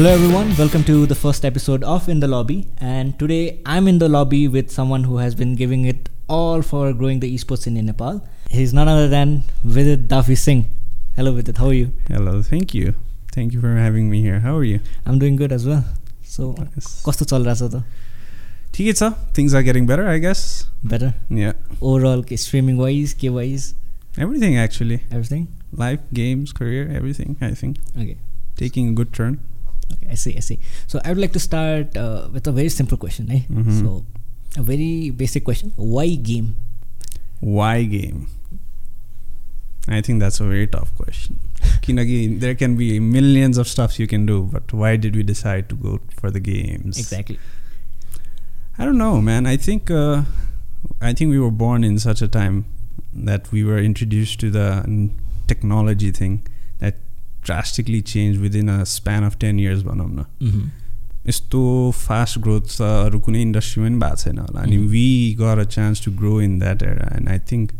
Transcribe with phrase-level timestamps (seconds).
[0.00, 0.54] Hello, everyone.
[0.56, 2.66] Welcome to the first episode of In the Lobby.
[2.78, 6.92] And today I'm in the lobby with someone who has been giving it all for
[6.92, 8.20] growing the esports scene in Nepal.
[8.50, 10.66] He's none other than Vidit Dafi Singh.
[11.16, 11.58] Hello, Vidit.
[11.58, 11.92] How are you?
[12.08, 12.94] Hello, thank you.
[13.32, 14.40] Thank you for having me here.
[14.40, 14.80] How are you?
[15.04, 15.84] I'm doing good as well.
[16.36, 16.88] So, Nice.
[17.06, 17.82] कस्तो चलिरहेछ त
[18.76, 20.40] ठिकै छ things are getting better I guess
[20.92, 21.52] better yeah
[21.90, 23.62] overall के streaming wise के wise
[24.24, 25.46] everything actually everything
[25.82, 28.16] life games career everything I think okay
[28.58, 29.38] taking a good turn
[29.93, 30.59] Okay, I see, I see.
[30.87, 33.31] So I would like to start uh, with a very simple question.
[33.31, 33.41] Eh?
[33.49, 33.85] Mm-hmm.
[33.85, 34.05] So,
[34.57, 36.55] a very basic question: Why game?
[37.39, 38.27] Why game?
[39.87, 41.39] I think that's a very tough question.
[41.81, 45.69] Kinagi, there can be millions of stuffs you can do, but why did we decide
[45.69, 46.99] to go for the games?
[46.99, 47.39] Exactly.
[48.77, 49.45] I don't know, man.
[49.45, 50.23] I think uh,
[51.01, 52.65] I think we were born in such a time
[53.13, 55.09] that we were introduced to the
[55.47, 56.47] technology thing
[57.47, 60.69] drastically changed within a span of 10 years भनौँ न Mm-hmm.
[61.27, 61.61] यस्तो
[61.95, 64.77] fast growth छ अरू कुनै इन्डस्ट्रीमा पनि भएको छैन होला अनि.
[64.93, 67.71] We got a chance to grow in that era and I think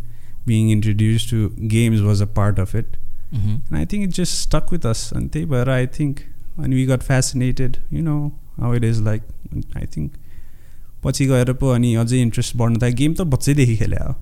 [0.48, 1.38] being introduce to
[1.76, 2.98] games was a part of it.
[3.34, 5.02] And I think it just stuck with us.
[5.18, 6.24] And त्यही भएर I think
[6.58, 9.30] and we got fascinated, you know, how it is like.
[9.82, 10.18] I think
[11.04, 14.14] पछि गएर पो अनि अझै interest बढ्नु थाल्यो game त बच्चैदेखि खेले हो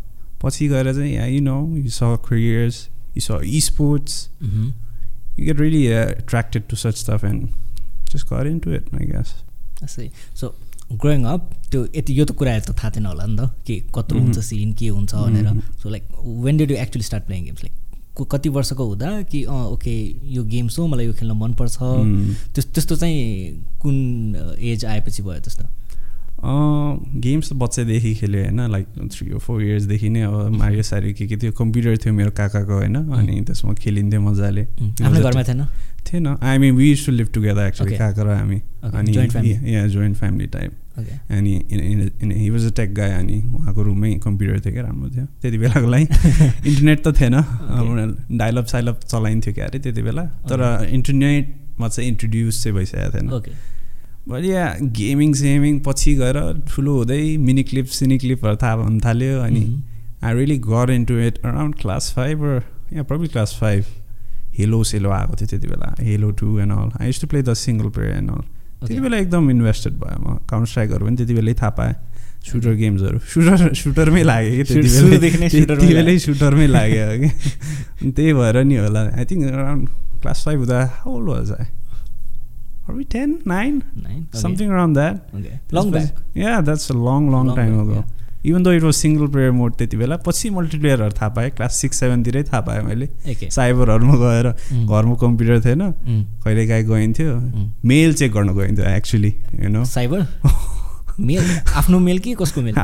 [0.43, 2.77] पछि गएर चाहिँ yeah you know you see careers
[3.17, 4.13] you see sports
[5.39, 7.47] you get really attracted to such stuff and
[8.13, 9.35] just got into it I guess
[9.81, 10.05] I see.
[10.39, 10.47] So,
[11.01, 14.19] growing up, त्यो यति यो त कुराहरू त थाहा थिएन होला नि त के कत्रो
[14.19, 14.43] हुन्छ Mhm.
[14.47, 15.61] सिन के हुन्छ भनेर Mhm.
[15.83, 16.03] So like
[16.45, 19.93] when did you actually start playing games like कति वर्षको हुँदा कि अँ ओके
[20.35, 22.33] यो गेम्स हो मलाई यो खेल्न मनपर्छ Mm.
[22.55, 25.65] त्यस त्यस्तो चाहिँ कुन एज आएपछि भयो त्यस्तो
[26.43, 31.37] गेम्स त बच्चादेखि खेल्यो होइन लाइक थ्री फोर इयर्सदेखि नै अब मारियो सारियो के के
[31.37, 35.63] थियो कम्प्युटर थियो मेरो काकाको होइन अनि त्यसमा खेलिन्थ्यो मजाले। आफ्नै घरमा थिएन?
[36.07, 37.97] थिएन। I mean we to live together actually.
[37.97, 39.55] काका र हामी। Okay, joint family.
[39.69, 40.71] Yeah joint family type
[41.31, 41.53] अनि
[42.33, 45.87] he was a tech guy अनि उहाँको रुममै कम्प्युटर थियो क्या राम्रो थियो। त्यति बेलाको
[45.87, 46.05] लागि
[46.69, 47.35] इन्टरनेट त थिएन।
[48.39, 53.27] डाइलअप साइलअप चलाइन्थ्यो क्या अरे त्यति बेला। तर इन्टरनेटमा चाहिँ इन्ट्रोड्युस चाहिँ भइसकेको थिएन।
[54.29, 58.99] ओके बट या गेमिङ सेमिङ पछि गएर ठुलो हुँदै मिनी क्लिप सिनी क्लिपहरू थाहा हुन
[58.99, 59.83] थाल्यो अनि.
[60.23, 62.61] I really got into it around class five
[62.93, 63.85] yeah probably class five
[64.57, 67.53] Halo सेलो आएको थियो त्यति बेला Halo two and all I used to play the
[67.53, 68.41] single player and all
[68.87, 71.95] त्यति बेला एकदम इन्भेस्टेड भयो म। काउन्टर स्ट्राइकहरू पनि त्यति बेलै थाहा पाएँ।
[72.51, 79.01] सुटर गेम्सहरू सुटर सुटरमै लाग्यो कि त्यति बेला। सुटरमै लाग्यो। कि। त्यही भएर नि होला।
[79.17, 79.89] I think around
[80.21, 81.78] class five हुँदा how was I
[82.89, 83.81] Are we 10, 9?
[84.03, 84.21] Nine?
[84.29, 84.39] Okay.
[84.41, 85.17] Something around that.
[85.39, 85.59] Okay.
[85.71, 86.21] Long back.
[86.43, 87.99] Yeah, that's a long, long, Long time back, ago.
[87.99, 88.15] yeah.
[88.45, 91.97] Even though it was single player mode त्यति बेला पछि मल्टिप्लेयरहरू थाहा पाएँ class six
[91.99, 93.07] सेभेनतिरै थाहा पाएँ मैले.
[93.51, 94.85] साइबरहरूमा गएर Mm.
[94.87, 96.21] घरमा कम्प्युटर थिएन Mm.
[96.45, 97.67] कहिलेकाहीँ गइन्थ्यो Mm.
[97.91, 99.33] मेल चेक गर्न गइन्थ्यो actually
[99.63, 100.21] you know cyber
[101.19, 101.59] mail?
[101.75, 102.75] आफ्नो मेल कि कसको मेल?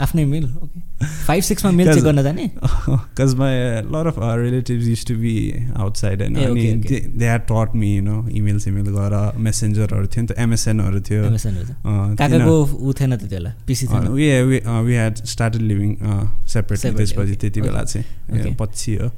[0.00, 2.50] आफ्नै। मेल ओके फाइभ सिक्समा मेल चेक गर्न जाने?
[2.58, 5.34] uh, lot of our relatives used to be
[5.76, 10.22] outside and ए, अनि they had taught me you know email Simmel गर मेसेन्जरहरू थियो
[10.22, 11.24] नि त एमएसएनहरू थियो.
[11.24, 15.96] अँ, काकाको ऊ थिएन त्यति बेला पिसी थिएन। We we had started living
[16.52, 19.10] Separately, त्यसपछि त्यति बेला चाहिँ पछि हो.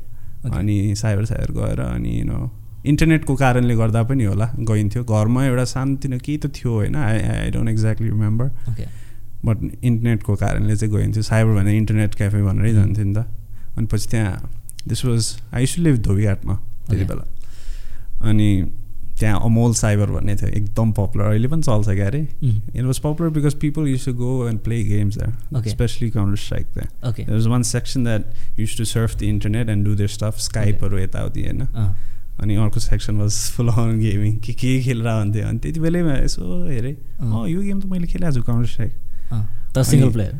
[0.45, 2.51] अनि साइबर साइबर गएर अनि यु नो
[2.85, 7.51] इन्टरनेटको कारणले गर्दा पनि होला गइन्थ्यो। घरमा एउटा सानोतिनो केही त थियो होइन I I
[7.51, 8.49] don't exactly remember
[9.45, 12.77] but इन्टरनेटको कारणले चाहिँ गइन्थ्यो। साइबर भने इन्टरनेट क्याफे भनेरै Mm.
[12.77, 13.27] जान्थ्यो नि त।
[13.77, 14.51] अनि पछि त्यहाँ
[14.89, 15.25] दिस वाज
[15.55, 16.55] आई सु लिभ धोबीघाटमा
[16.89, 17.05] त्यति.
[17.05, 17.25] बेला।
[18.29, 18.49] अनि
[19.21, 22.21] त्यहाँ अमोल साइबर भन्ने थियो एकदम पपुलर अहिले पनि चल्छ क्या अरे.
[22.77, 26.67] It was popular because people used to go and play games there specially counter strike
[26.75, 26.89] there.
[27.31, 28.23] Was one section that
[28.59, 31.63] used to surf the internet and do their stuff स्काइपहरू यताउति होइन।
[32.41, 36.43] अनि अर्को section was full on gaming के के खेलेर हुन्थ्यो अनि त्यति बेलैमा यसो
[36.67, 38.93] हेरेँ। अँ। यो गेम त मैले खेलेको छु काउन्टर स्ट्राइक
[39.75, 40.33] तर सिङ्गल प्लेयर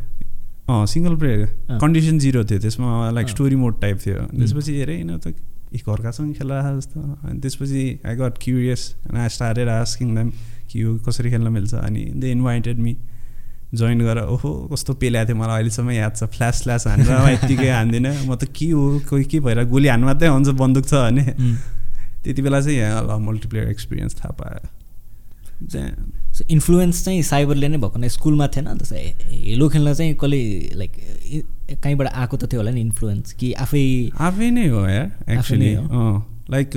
[0.65, 5.19] अँ सिङ्गल प्लेयर। कन्डिसन जिरो थियो। त्यसमा लाइक। स्टोरी मोड टाइप थियो। त्यसपछि हेरेँ होइन
[5.21, 5.37] त
[5.75, 8.83] एकअर्कासँग खेलिरहेको जस्तो। अनि त्यसपछि I got curious
[9.13, 10.29] I started asking them
[10.71, 12.97] कि यो कसरी खेल्न मिल्छ। अनि दे इन्भाइटेड मी
[13.75, 18.15] जोइन गरेर ओहो कस्तो पेल्याएको थियो मलाई अहिलेसम्म याद छ। फ्ल्यास फ्ल्यास हानेर यत्तिकै हान्दिनँ।
[18.25, 19.05] म त के हो?
[19.05, 21.25] कोही के भएर गोली हान्नु मात्रै हुन्छ बन्दुक छ भने।
[22.25, 24.73] त्यति बेला चाहिँ यहाँ मल्टिप्लेयर एक्सपिरियन्स थाहा पायो
[26.51, 30.41] इन्फ्लुएन्स चाहिँ साइबरले नै भएको न स्कुलमा थिएन अन्त हेलो खेल्न चाहिँ कसले
[30.75, 30.93] लाइक
[31.83, 33.85] कहीँबाट आएको त थियो होला नि इन्फ्लुएन्स कि आफै
[34.21, 35.75] आफै नै हो यार एक्चुली
[36.51, 36.71] लाइक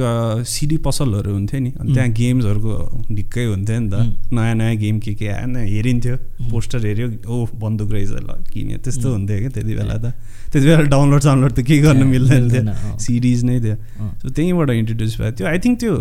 [0.47, 1.93] सिडी पसलहरू हुन्थ्यो नि। अनि.
[1.93, 2.73] त्यहाँ गेम्सहरूको
[3.11, 4.11] ढिक्कै हुन्थ्यो नि त। उम्.
[4.31, 6.49] नयाँ नयाँ गेम के के आएन हेरिन्थ्यो। उम्.
[6.51, 9.07] पोस्टर हेऱ्यो ओ बन्दुक रहेछ ल किन्यो। त्यस्तो.
[9.11, 10.05] हुन्थ्यो क्या त्यति बेला त।
[10.51, 13.75] त्यति बेला डाउनलोड साउनलोड त केही गर्न मिल्दैन थियो। सिडिज नै थियो।
[14.23, 15.93] सो त्यहीँबाट इन्ट्रोड्युस भएको थियो आई थिङ्क त्यो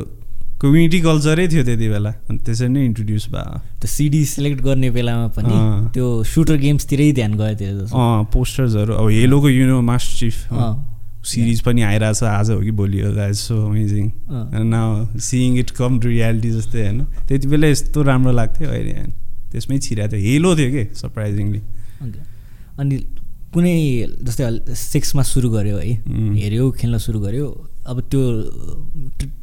[0.57, 5.27] कम्युनिटी कल्चरै थियो त्यति बेला। अनि त्यसरी नै इन्ट्रोड्युस भयो। त्यो सिडी सेलेक्ट गर्ने बेलामा
[5.37, 5.57] पनि।
[5.93, 10.37] त्यो सुटर गेम्सतिरै ध्यान गयो त्यो अँ पोस्टर्सहरू अब हेलोको you know master chief
[11.27, 15.99] series पनि आइरहेछ आज हो कि भोलि हो द्याट सो अमेजिङ। न seeing it come
[16.01, 17.05] to reality जस्तै होइन?
[17.29, 19.13] त्यति बेला यस्तो राम्रो लाग्थ्यो अहिले होइन।
[19.53, 20.85] त्यसमै छिरहेको थियो हेलो थियो कि?
[20.95, 21.61] सरप्राइजिङली।
[22.79, 22.97] अनि
[23.55, 23.75] कुनै
[24.23, 25.93] जस्तै सिक्समा सुरु गऱ्यो है.
[26.41, 27.47] हेऱ्यो खेल्न सुरु गऱ्यो
[27.87, 28.23] अब त्यो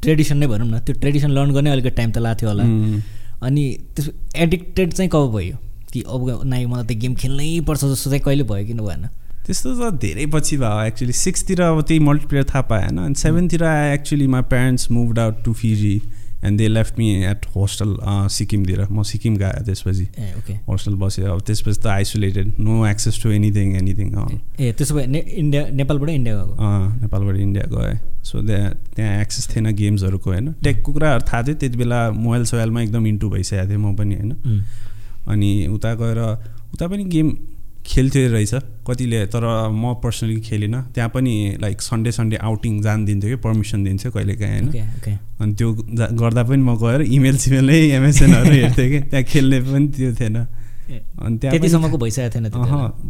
[0.01, 2.63] ट्रेडिसन नै भनौँ न त्यो ट्रेडिसन लर्न गर्ने अलिकति टाइम त लाग्थ्यो होला।
[3.43, 3.63] अनि
[3.95, 5.57] त्यस एडिक्टेड चाहिँ कब भयो?
[5.93, 9.03] कि अब नाइ मलाई त गेम खेल्नै पर्छ जस्तो चाहिँ कहिले भयो कि भएन?
[9.45, 13.93] त्यस्तो त धेरै पछि भयो। एक्चुली सिक्सतिर अब त्यही मल्टिप्लेयर थाहा पाएन अनि सेभेनतिर आए
[13.93, 15.95] actually my parents moved out to Fiji
[16.43, 17.95] and they left me at hostel
[18.31, 20.05] सिक्किमतिर। म सिक्किम गएँ त्यसपछि।
[20.67, 24.07] होस्टल बसेँ अब त्यसपछि त isolated no access to anything anything
[24.59, 26.55] ए त्यसो भए इन्डिया नेपालबाट इन्डिया गएको?
[27.01, 30.51] नेपालबाट इन्डिया गएँ। सो त्यहाँ त्यहाँ एक्सेस थिएन गेम्सहरूको होइन?
[30.63, 34.31] टेकको कुराहरू थाहा थियो त्यति बेला मोबाइल सोबाइलमा एकदम इन्टु भइसकेको थियो म पनि होइन?
[34.31, 34.59] उम्.
[35.31, 36.19] अनि उता गएर
[36.73, 37.27] उता पनि गेम
[37.85, 43.29] खेल्थ्यो रहेछ। कतिले तर म पर्सनली खेलिनँ। त्यहाँ पनि लाइक सन्डे सन्डे आउटिङ जान दिन्थ्यो
[43.29, 44.71] कि पर्मिसन दिन्थ्यो कहिले काहीँ होइन?
[45.41, 50.13] अनि त्यो गर्दा पनि म गएर इमेल सिमेलै एमएसएनहरू हेर्थेँ कि। त्यहाँ खेल्ने पनि त्यो
[50.13, 52.49] थिएन। अनि त्यहाँ पनि- त्यतिसम्मको भइसकेको थिएन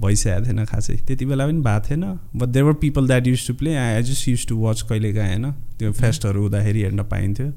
[0.02, 3.76] भइसकेको थिएन खासै। त्यति बेला पनि भएको थिएन। But there people that used to play
[3.76, 5.52] I just used to watch कहिले काहीँ होइन?
[5.52, 7.54] त्यो फेस्टहरू हुँदाखेरि हेर्न पाइन्थ्यो।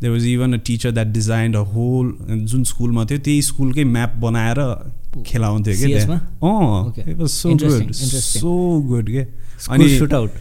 [0.00, 2.06] There was even a teacher that designed a whole
[2.50, 4.58] जुन स्कुलमा थियो त्यही स्कुलकै म्याप बनाएर
[5.26, 5.92] खेलाउँथ्यो कि?
[5.92, 7.92] अँ सो गुड.
[7.92, 9.24] सो गुड के।
[9.60, 10.32] School shoot out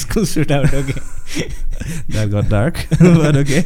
[0.00, 1.00] school shoot out okay
[2.08, 2.86] that got dark.
[3.00, 3.62] but okay.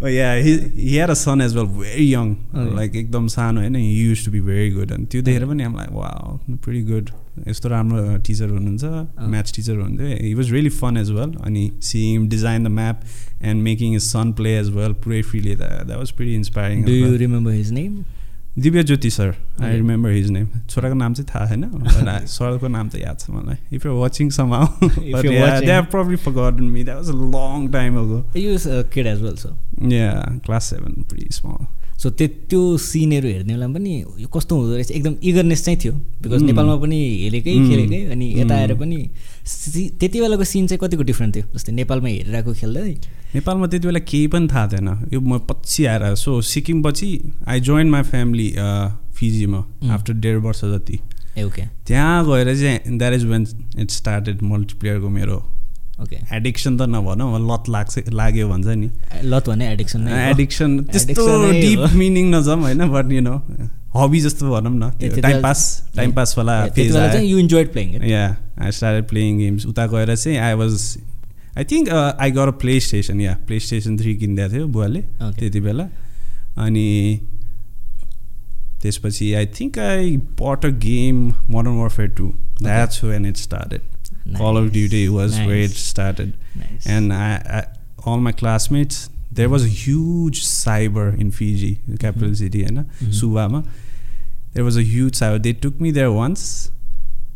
[0.00, 2.36] But yeah, he he had a son as well, very young.
[2.54, 2.74] Okay.
[2.78, 4.92] Like एकदम सानो होइन he used to be very good.
[4.92, 7.10] अनि त्यो देखेर पनि I'm like wow, pretty good.
[7.48, 8.84] यस्तो राम्रो teacher हुनुहुन्छ
[9.32, 13.02] म्याथ टिचर हुनुहुन्थ्यो he was really fun as well अनि seeing design the map
[13.42, 17.16] and making his own play as well पुरै freely that was pretty inspiring do you
[17.22, 18.02] remember his name
[18.58, 19.76] Divya Jyoti sir I.
[19.76, 22.26] Remember his name छोराको नाम चाहिँ थाहा छैन?
[22.26, 24.54] सरको नाम त याद छ मलाई। If you watching some
[27.10, 29.36] long time ago use kid as well
[32.00, 35.92] so त्यो त्यो सिनहरू हेर्ने बेला पनि यो कस्तो हुँदो रहेछ एकदम इगरनेस चाहिँ थियो
[36.22, 36.46] बिकज Mm.
[36.46, 37.68] नेपालमा पनि हेरेकै Mm.
[37.70, 38.80] खेलेकै अनि यता आएर Mm.
[38.80, 38.98] पनि
[39.46, 42.88] सि- त्यति बेलाको सिन चाहिँ कतिको डिफ्रेन्ट थियो जस्तै नेपालमा हेरिरहेको खेल्दै
[43.34, 47.08] नेपालमा त्यति बेला केही पनि थाहा थिएन यो म पछि आएर सो सिक्किम पछि
[47.48, 48.48] आई जोइन माई फ्यामिली
[49.20, 49.90] फिजीमा Mm.
[49.90, 50.98] आफ्टर डेढ वर्ष जति
[51.38, 53.46] ए ओके त्यहाँ गएर चाहिँ that is when
[53.78, 55.36] it started मल्टिप्लेयरको मेरो
[56.02, 58.88] ओके एडिक्सन त नभनौँ लत लाग्छ लाग्यो भन्छ नि।
[59.24, 63.36] लत भने एडिक्सन। एडिक्सन त्यस्तो डिप। मिनिङ नजाउँ होइन बट यु नो
[63.96, 65.60] हबी जस्तो भनौँ न। टाइम पास
[65.96, 68.24] टाइम पास वाला phase you enjoyed playing yeah
[68.62, 70.96] I started playing games उता गएर चाहिँ I was
[71.58, 72.50] I think I got
[72.80, 75.00] PlayStation yeah PlayStation three किनिदिएको थियो बुवाले.
[75.20, 75.88] त्यति बेला।
[76.58, 76.88] अनि
[78.82, 81.16] त्यसपछि I think I put a game
[81.50, 82.32] modern warfare two
[82.62, 83.80] that's when it started
[84.29, 85.47] Call of duty was Nice.
[85.49, 86.87] Way it started Nice.
[86.97, 87.63] and I, I
[88.11, 89.01] all my classmates
[89.37, 93.13] there was a huge cyber in Fiji the capital city and Mhm.
[93.19, 93.61] Suvama
[94.53, 96.43] there was a huge cyber they took me there once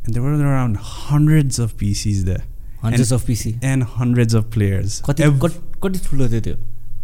[0.03, 2.43] and there were around hundreds of PCs there
[2.83, 6.55] hundreds of PCs and hundreds of players कति Ev- cut- कति ठुलो थियो त्यो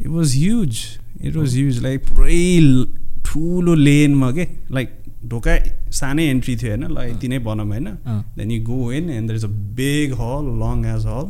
[0.05, 0.83] it was huge
[1.31, 2.37] it was huge like पुरै
[2.67, 2.85] ल-
[3.25, 4.47] ठुलो लेनमा के
[4.77, 4.93] like
[5.28, 5.56] ढोका
[5.92, 7.88] सानै एन्ट्री थियो होइन ल यति नै भनौँ होइन।
[8.38, 11.26] Then you go in and there is a big hall long as hall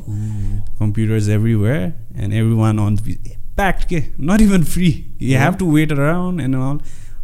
[0.79, 2.99] computers everywhere and everyone on
[3.57, 4.95] packed के not even free.
[5.21, 6.79] You have to wait around and all.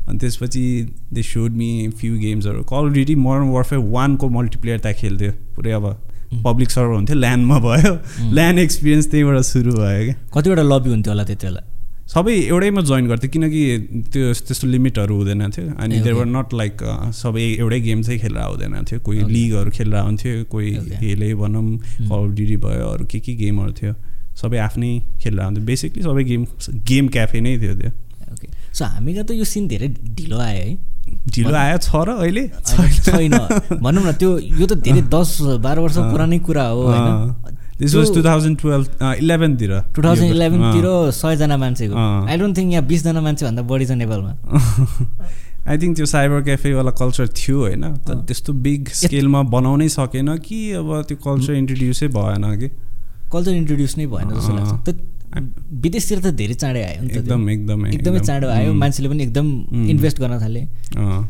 [0.09, 0.65] अनि त्यसपछि
[1.13, 1.69] दे सोड मी
[2.01, 5.87] फ्यु गेम्सहरू call duty modern warfare वानको multiplayer त्यहाँ खेल्थ्यो पुरै अब
[6.45, 7.93] public server हुन्थ्यो ल्यान्डमा भयो।
[8.35, 11.63] ल्यान्ड एक्सपिरियन्स त्यहीँबाट सुरु भयो क्या कतिवटा लबी हुन्थ्यो होला त्यति बेला
[12.07, 13.63] सबै एउटैमा जोइन गर्थ्यो किनकि
[14.15, 16.01] त्यो त्यस्तो लिमिटहरू हुँदैन थियो। अनि.
[16.19, 16.77] वर नट लाइक
[17.19, 19.19] सबै एउटै गेम चाहिँ खेलेर हुँदैन थियो। कोही.
[19.27, 20.71] लिगहरू खेलेर हुन्थ्यो कोही.
[21.03, 21.65] हेले भनौँ
[22.09, 23.93] कल ड्युटी भयो अरू के के गेमहरू थियो।
[24.39, 26.47] सबै आफ्नै खेलेर हुन्थ्यो बेसिकली सबै गेम
[26.87, 27.91] गेम क्याफे नै थियो त्यो।
[28.33, 30.79] ओके सो हामीलाई त यो सिन धेरै ढिलो आयो है।
[31.35, 32.45] ढिलो आयो छ र अहिले?
[33.03, 33.35] छैन।
[33.83, 37.56] भनौँ न त्यो यो त धेरै दस बाह्र वर्ष। पुरानै कुरा हो होइन?
[37.81, 38.87] This was two thousand twelve
[39.23, 44.33] इलेभेनतिर two thousand इलेभेनतिर सयजना मान्छेको। आई डोन्ट थिङ्क यहाँ बिसजना मान्छेभन्दा बढी छ नेपालमा
[45.71, 50.37] आई थिङ्क त्यो साइबर क्याफेवाला कल्चर थियो होइन तर अँ। त्यस्तो बिग स्केलमा बनाउनै सकेन
[50.47, 52.69] कि अब त्यो कल्चर इन्ट्रोड्युसै भएन कि
[53.33, 54.99] कल्चर इन्ट्रोड्युस नै भएन जस्तो। लाग्छ त
[55.85, 59.47] विदेशतिर त धेरै चाँडै आयो नि। एकदम एकदमै एकदमै चाँडो आयो उम्, मान्छेले पनि एकदम।
[59.93, 60.61] इन्भेस्ट गर्न थाले
[60.97, 61.23] अँ।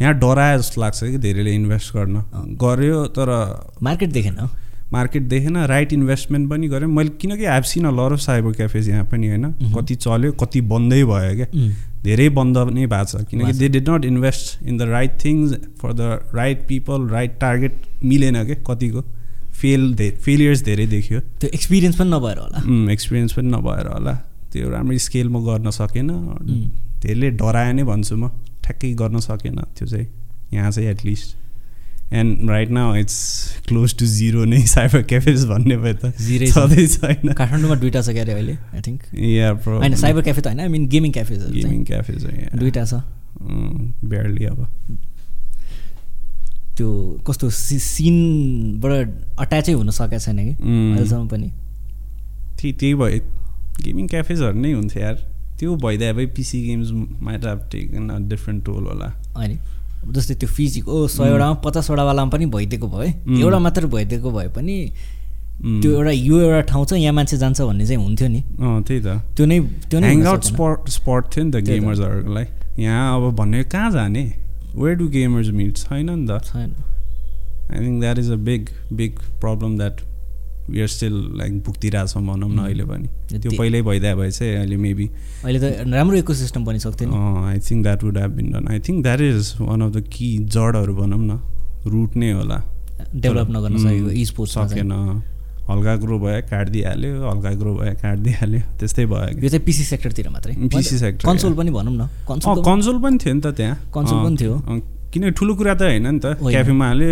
[0.00, 2.22] यहाँ डराए जस्तो लाग्छ कि धेरैले इन्भेस्ट गर्न।
[2.62, 3.28] गर्यो तर
[3.82, 4.38] मार्केट देखेन
[4.94, 8.88] मार्केट देखेन राइट इन्भेस्टमेन्ट पनि गरेँ मैले किनकि I've seen a lot of cyber cafes
[8.88, 9.74] यहाँ पनि होइन। Mhm.
[9.76, 11.70] कति चल्यो कति बन्दै भयो क्या। उम्,
[12.04, 15.92] धेरै बन्द नै भएको छ। किनकि। They did not invest in the right things for
[15.92, 16.00] the
[16.34, 19.02] right people right target मिलेन क्या कतिको।
[19.60, 24.14] फेल धे फेलियर्स धेरै देखियो। त्यो एक्सपिरियन्स पनि नभएर होला। एक्सपिरियन्स पनि नभएर होला।
[24.52, 26.08] त्यो राम्रो स्केलमा गर्न सकेन।
[27.02, 28.28] धेरैले डरायो नै भन्छु म।
[28.64, 30.06] ठ्याक्कै गर्न सकेन। त्यो चाहिँ
[30.52, 31.43] यहाँ चाहिँ at least
[32.12, 33.16] and right now it's
[33.68, 38.08] close to zero नै साइबर क्याफेज भन्ने भयो त जिरै। छँदै छैन काठमाडौँमा दुइटा छ
[38.10, 41.64] क्यारे अहिले आई थिङ्क या होइन साइबर क्याफे त होइन आई मिन गेमिङ क्याफेजहरू चाहिँ
[41.64, 42.24] गेमिङ क्याफेज
[42.58, 43.02] दुइटा छ
[44.04, 44.66] बेयरली अब।
[46.76, 46.88] त्यो
[47.26, 48.92] कस्तो सि सिनबाट
[49.40, 50.54] अट्याचै हुन सकेको छैन कि?
[50.62, 51.48] उम्, अहिलेसम्म पनि।
[52.58, 53.20] त्यही त्यही भयो
[53.84, 55.16] गेमिङ क्याफेजहरू नै हुन्थ्यो यार।
[55.58, 56.90] त्यो भइदिए भए PC games
[57.22, 59.58] might have taken a different toll होला। होइन
[60.12, 63.40] जस्तै त्यो फिजिक ओ सयवटामा पचासवटावालामा पनि भइदिएको भयो उम्.
[63.40, 64.76] एउटा मात्र भइदिएको भए पनि
[65.64, 69.08] त्यो एउटा यो एउटा ठाउँ छ यहाँ मान्छे जान्छ भन्ने चाहिँ हुन्थ्यो नि। त्यही त।
[69.36, 69.58] त्यो नै
[69.90, 70.08] त्यो नै।
[70.50, 72.46] स्पट स्पट थियो नि त। गेमर्सहरूलाई
[72.84, 74.24] यहाँ अब भन्ने कहाँ जाने?
[74.76, 76.70] वेयर डु गेमर्स मिट छैन नि त। छैन।
[77.70, 80.00] I think that is a big big problem that
[80.70, 82.64] we are still like भुक्तिरहेछौँ भनौँ न उम्.
[82.64, 85.06] अहिले पनि। त्यो पहिल्यै भइदिए भए चाहिँ अहिले मेबी
[85.44, 87.16] अहिले त राम्रो इको सिस्टम बनिसक्थ्यो नि।
[87.48, 90.28] I think that would have been done I think that is one of the key
[90.54, 91.40] जडहरू भनौँ न।
[91.84, 92.58] रुट नै होला।
[93.14, 94.92] डेभलप नगर्न सकेको सकेन।
[95.64, 100.54] हल्का ग्रो भयो काटिदिइहाल्यो हल्का ग्रो भयो काटिदिइहाल्यो त्यस्तै भयो यो चाहिँ पिसी सेक्टरतिर मात्रै।
[100.68, 101.52] PC sector, console.
[101.56, 104.54] पनि भनौँ न। कन्सोल पनि थियो नि त त्यहाँ। कन्सोल पनि थियो।
[105.14, 107.10] अँ, किनकि ठुलो कुरा त होइन नि त। क्याफेमा हाल्यो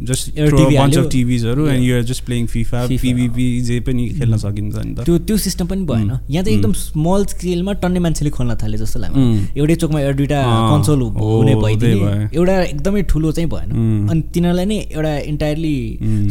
[0.00, 1.84] just bunch. Of टिभिजहरू and.
[1.84, 5.84] You're just playing FIFA PvP जे पनि खेल्न सकिन्छ नि त त्यो त्यो सिस्टम पनि
[5.84, 9.38] भएन उम्, यहाँ चाहिँ एकदम स्मल स्केलमा टन्ने मान्छेले खोल्न थाले जस्तो लाग्यो उम्.
[9.56, 10.40] एउटै चोकमा एउटा दुइटा
[10.72, 13.70] कन्सोल हो, हुने त्यही भइदिने भयो। एउटा एकदमै ठुलो चाहिँ भएन.
[14.10, 15.76] अनि तिनीहरूलाई नै एउटा इन्टायरली.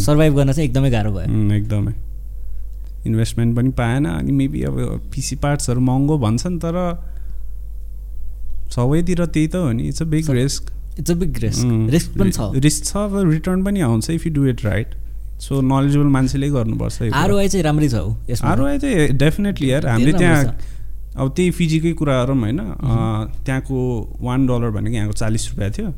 [0.01, 1.93] सर्भाइभ गर्न चाहिँ एकदमै गाह्रो भयो एकदमै
[3.05, 4.75] इन्भेस्टमेन्ट पनि पाएन अनि मेबी अब
[5.13, 6.75] पिसी पार्ट्सहरू महँगो भन्छन् तर
[8.71, 10.63] सबैतिर त्यही त हो नि it's a big risk
[10.99, 12.49] it's a big risk risk पनि छ.
[12.63, 14.95] रिस्क छ अब रिटर्न पनि आउँछ if you do it right
[15.41, 18.15] so knowledgeable मान्छेले गर्नुपर्छ। आरओआई चाहिँ राम्रै छ हौ
[18.51, 20.57] आरओआई चाहिँ डेफिनेटली यार हामीले त्यहाँ
[21.11, 22.59] अब त्यही फिजीकै कुरा गरौँ होइन
[23.45, 23.77] त्यहाँको
[24.21, 25.89] वान डलर भनेको यहाँको चालिस रुपियाँ थियो।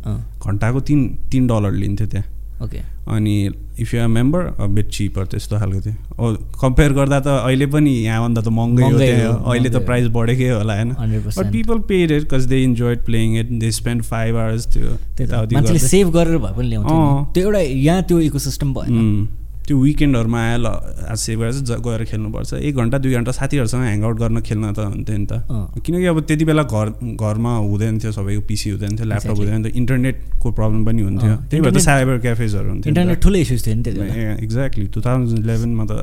[0.42, 1.00] घन्टाको तिन
[1.32, 2.26] तिन डलर लिन्थ्यो त्यहाँ।
[2.62, 2.80] ओके
[3.14, 3.36] अनि
[3.80, 8.42] if you member a bit cheaper त्यस्तो खालको थियो। कम्पेयर गर्दा त अहिले पनि यहाँभन्दा
[8.42, 10.94] त महँगै हो हो, अहिले त प्राइस बढेकै होला होइन?
[11.38, 15.78] But people paid it cause they enjoy playing it they spend five hours त्यो गर्दै।
[15.80, 19.28] सेभ गरेर भए पनि ल्याउँथ्यो। त्यो एउटा यहाँ त्यो इको सिस्टम भएन। उम्,
[19.64, 20.68] त्यो विकेन्डहरूमा आयो ल
[21.08, 24.80] आज सेभ गरेर चाहिँ गएर खेल्नुपर्छ। एक घन्टा दुई घन्टा साथीहरूसँग ह्याङआउट गर्न खेल्न त
[24.92, 25.34] हुन्थ्यो नि त।
[25.80, 29.38] किनकि अब त्यति बेला घर घरमा हुँदैन थियो सबैको पिसी हुँदैन थियो ल्यापटप.
[29.40, 33.38] हुँदैन थियो इन्टरनेटको प्रब्लम पनि हुन्थ्यो। त्यही भएर त साइबर क्याफेजहरू हुन्थ्यो नि। इन्टरनेट ठुलो
[33.40, 34.00] इस्युज थियो नि त्यति
[34.44, 35.94] एक्ज्याक्टली टु थाउजन्ड इलेभेनमा त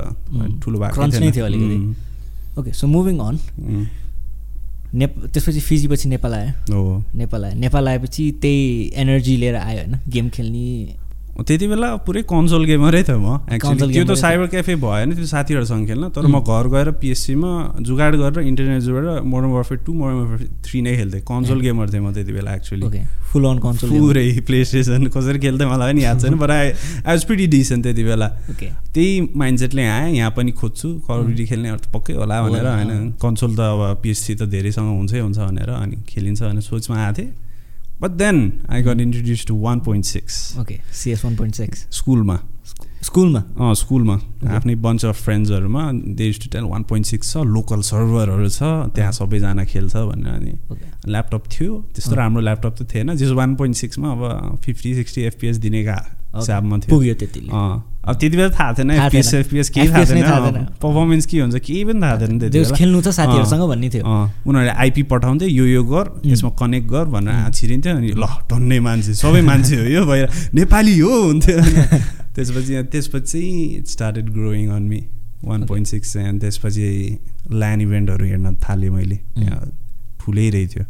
[0.64, 1.46] ठुलो भएको। नै थियो
[2.58, 3.36] ओके सो मुभिङ अन
[4.90, 9.94] नेप त्यसपछि फिजीपछि नेपाल आयो। हो। नेपाल आयो। नेपाल आएपछि त्यही एनर्जी लिएर आयो होइन।
[10.10, 10.66] गेम खेल्ने
[11.40, 15.87] त्यति बेला पुरै कन्सोल गेमरै थियो म एक्चुली त्यो त साइबर क्याफे भएन त्यो साथीहरूसँग
[15.88, 16.40] खेल्न तर म.
[16.40, 21.20] घर गएर पिएससीमा जुगाड गरेर इन्टरनेट जोडेर modern warfare two modern warfare three नै खेल्थेँ।
[21.30, 22.84] कन्सोल। गेमर थिएँ म त्यति बेला एक्चुली
[23.30, 26.68] फुल अन कन्सोल पुरै प्ले स्टेसन कसरी खेल्थेँ मलाई पनि याद छैन but I
[27.08, 28.28] was pretty decent त्यति बेला।
[28.94, 33.60] त्यही माइन्डसेटले आएँ यहाँ पनि खोज्छु ड्युटी खेल्ने त पक्कै होला भनेर होइन। कन्सोल त
[33.60, 37.30] अब पिएससी त धेरैसँग हुन्छै हुन्छ भनेर अनि खेलिन्छ भनेर सोचमा आएको थिएँ।
[38.02, 42.38] But then I got introduce to one point six okay CS one point six स्कुलमा
[43.02, 44.14] स्कुलमा अँ स्कुलमा
[44.57, 48.62] आफ्नै bunch of फ्रेन्ड्सहरूमा they two ten one point six छ लोकल सर्भरहरू छ
[48.95, 50.52] त्यहाँ सबैजना खेल्छ भनेर अनि
[51.09, 55.57] ल्यापटप थियो। त्यस्तो। राम्रो ल्यापटप त थिएन। जस वान पोइन्ट सिक्समा अब फिफ्टी सिक्सटी एफपिएस
[55.57, 55.97] दिनेका
[56.37, 60.64] हिसाबमा थियो। पुग्यो त्यतिले। अँ। अब त्यति बेला थाहा थिएन एफपिएस। एफपिएस केही थाहा थिएन।
[60.83, 65.02] पर्फर्मेन्स के हुन्छ केही पनि थाहा थिएन त्यति खेल्नु छ साथीहरूसँग भन्ने थियो उनीहरूले आइपी
[65.12, 67.50] पठाउँथ्यो यो यो गर यसमा कनेक्ट गर भनेर.
[67.52, 71.59] छिरिन्थ्यो अनि ल टन्नै मान्छे सबै मान्छे हो यो भएर नेपाली हो हुन्थ्यो
[72.35, 73.42] त्यसपछि त्यसपछि
[73.87, 75.00] started growing on me
[75.45, 76.88] one point six अनि त्यसपछि
[77.52, 79.19] ल्यान्ड इभेन्टहरू हेर्न थालेँ मैले
[80.21, 80.85] ठुलै रहेथ्यो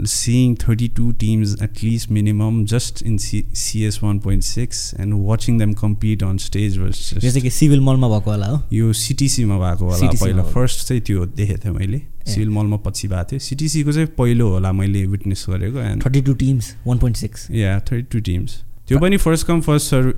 [0.00, 6.38] seeing 32 teams at least minimum just in C- CS1.6 and watching them compete on
[6.38, 10.42] stage was just चाहिँ के सिभिल मलमा भएको होला हो। यो सिटिसीमा भएको होला पहिला।
[10.42, 14.72] फर्स्ट चाहिँ त्यो देखेको थिएँ मैले। सिभिल मलमा पछि भएको थियो। सिटिसीको चाहिँ पहिलो होला
[14.72, 18.98] मैले विटनेस गरेको and thirty two teams one point six yeah thirty two teams त्यो
[18.98, 20.12] पनि first come first serve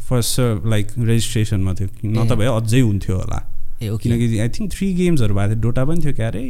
[0.00, 4.48] first serve like रेजिस्ट्रेसनमा थियो। न। त भए अझै हुन्थ्यो होला। ए ओके किनकि आई
[4.48, 6.42] थिङ्क थ्री गेम्सहरू भएको थियो। डोटा पनि थियो क्यारे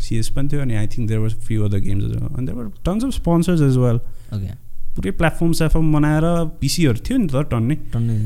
[0.00, 3.04] सिएस पनि थियो अनि I think there was few other games अनि there were tons
[3.04, 3.96] of sponsors as well
[4.36, 4.50] okay
[4.96, 6.24] पुरै प्लेटफर्म सेटफर्म बनाएर
[6.60, 8.16] पिसीहरू थियो नि त टन्नै। टन्नै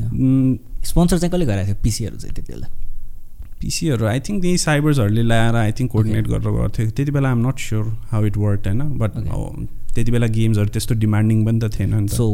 [0.83, 1.81] स्पोन्सर चाहिँ कसले गराएको थियो?
[1.83, 2.67] पिसीहरू चाहिँ त्यति बेला?
[3.61, 7.59] पिसीहरू आई थिङ्क त्यही साइबर्सहरूले ल्याएर आई थिङ्क कोअर्डिनेट गरेर गर्थ्यो। त्यति बेला I'm not
[7.59, 9.67] sure how it work होइन। But Okay.
[9.95, 12.25] त्यति बेला गेम्सहरू त्यस्तो डिमान्डिङ पनि त थिएन नि so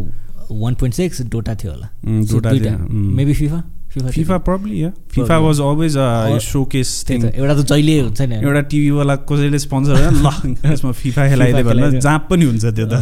[0.52, 4.84] one point six Dota थियो होला। उम्। Maybe FIFA FIFA probably
[5.14, 5.46] FIFA Probably.
[5.46, 10.16] Was always Or- showcase thing एउटा त जहिले हुन्छ नि एउटा टिभीवाला कसैले स्पोन्सर होइन
[10.26, 12.94] ल यसमा फिफा खेलाइदियो खेलाइदियो। जहाँ पनि हुन्छ त्यो त।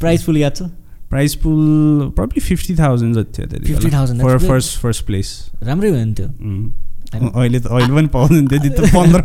[0.00, 0.62] प्राइस फुल याद छ?
[1.10, 1.62] Prize pool
[2.16, 5.28] probably fifty thousand जति थियो त्यति 50,000, for that's first first place
[5.62, 6.28] राम्रै भयो नि त्यो।
[7.12, 9.20] अहिले त अहिले पनि पाउँदैन त्यति त पन्ध्र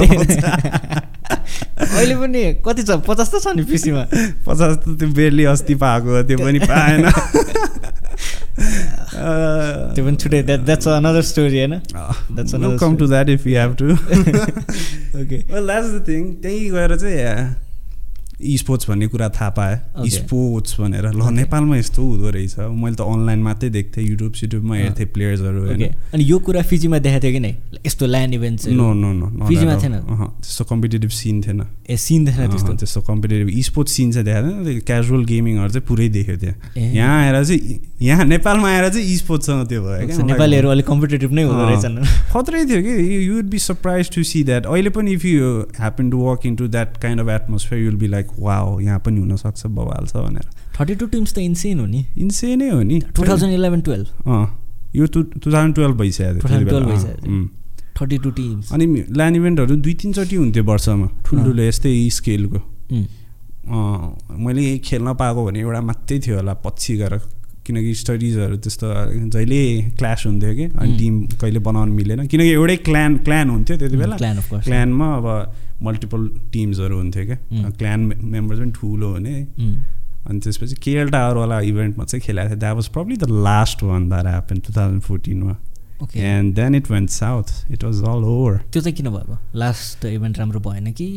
[1.97, 2.91] अहिले पनि कति छ?
[3.07, 4.03] पचास त छ नि पिसीमा।
[4.47, 7.01] पचास त त्यो बेरली अस्ति पाएको त्यो पनि पाएन।
[9.17, 11.79] त्यो पनि छुट्टै द्याट द्याट्स अनदर स्टोरी होइन
[12.31, 13.91] That's another come to that if you have to
[15.21, 17.66] okay well that's the thing त्यहीँ गएर चाहिँ
[18.37, 20.07] स्पोर्ट्स भन्ने कुरा थाहा पाएँ.
[20.07, 21.21] स्पोर्ट्स भनेर। ल.
[21.33, 24.75] नेपालमा यस्तो हुँदो रहेछ। मैले त अनलाइन मात्रै देख्थेँ युट्युब सिट्युबमा.
[24.77, 27.53] हेर्थेँ प्लेयर्सहरू होइन। अनि यो कुरा फिजीमा देखाएको थियो कि नै?
[27.85, 29.95] यस्तो LAN events no no no फिजीमा थिएन?
[30.45, 32.73] त्यस्तो कम्पिटेटिभ सिन थिएन। ए सिन अँ, त्यस्तो?
[32.77, 37.43] त्यस्तो कम्पिटेटिभ स्पोर्ट्स सिन चाहिँ देखाएको थिएन। क्याजुअल गेमिङहरू चाहिँ पुरै देख्यो त्यहाँ। यहाँ आएर
[37.43, 41.69] चाहिँ यहाँ नेपालमा आएर चाहिँ स्पोर्ट्ससँग त्यो भयो क्या। नेपालीहरू अलिक कम्पिटेटिभ नै हुँदो अँ।
[41.73, 41.95] रहेछन्।
[42.29, 45.41] खत्रै थियो कि। You be surprised to see that अहिले पनि if you
[45.81, 49.19] happen to work in to that kind of atmosphere you'll be like wow यहाँ पनि
[49.19, 50.47] हुनसक्छ बवाल छ भनेर।
[50.79, 54.07] थर्टी टू टिम्स त इन्सेन हो नि। इन्से नै हो नि। Two thousand eleven twelve.
[54.27, 54.45] अँ
[54.95, 57.47] यो टु टु थाउजन्ड टुवेल्भ भइसक्यो त्यति 2012 बेला। भइसक्यो। अँ, उम्।
[58.01, 58.71] Thirty two teams.
[58.73, 58.85] अनि
[59.17, 62.59] ल्यान्ड इभेन्टहरू दुई तिनचोटि हुन्थ्यो वर्षमा। ठुल्ठुलो यस्तै स्केलको।
[64.45, 67.13] मैले खेल्न पाएको भने एउटा मात्रै थियो होला पछि गएर
[67.67, 68.87] किनकि स्टडिजहरू त्यस्तो
[69.29, 69.59] जहिले
[69.99, 70.97] क्लास हुन्थ्यो कि अनि.
[70.97, 75.27] टिम कहिले बनाउनु मिलेन। किनकि एउटै क्ल्यान क्ल्यान हुन्थ्यो त्यति बेला। अफ क्ल्यानमा अब
[75.83, 77.71] मल्टिपल टिम्सहरू हुन्थ्यो क्या। उम्.
[77.71, 79.35] क्ल्यान मेम्बर्स पनि ठुलो हुने।
[80.27, 84.25] अनि त्यसपछि केएल टावरवाला इभेन्टमा चाहिँ खेलाएको थियो। That was probably the last one that
[84.25, 85.57] happen two thousand फोर्टिनमा
[86.03, 90.05] okay and then it went south it was all over त्यो चाहिँ किन भएको लास्ट
[90.05, 91.07] इभेन्ट राम्रो भएन कि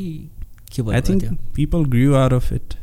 [0.74, 1.32] के भयो think त्यो?
[1.56, 2.76] people grew out of it.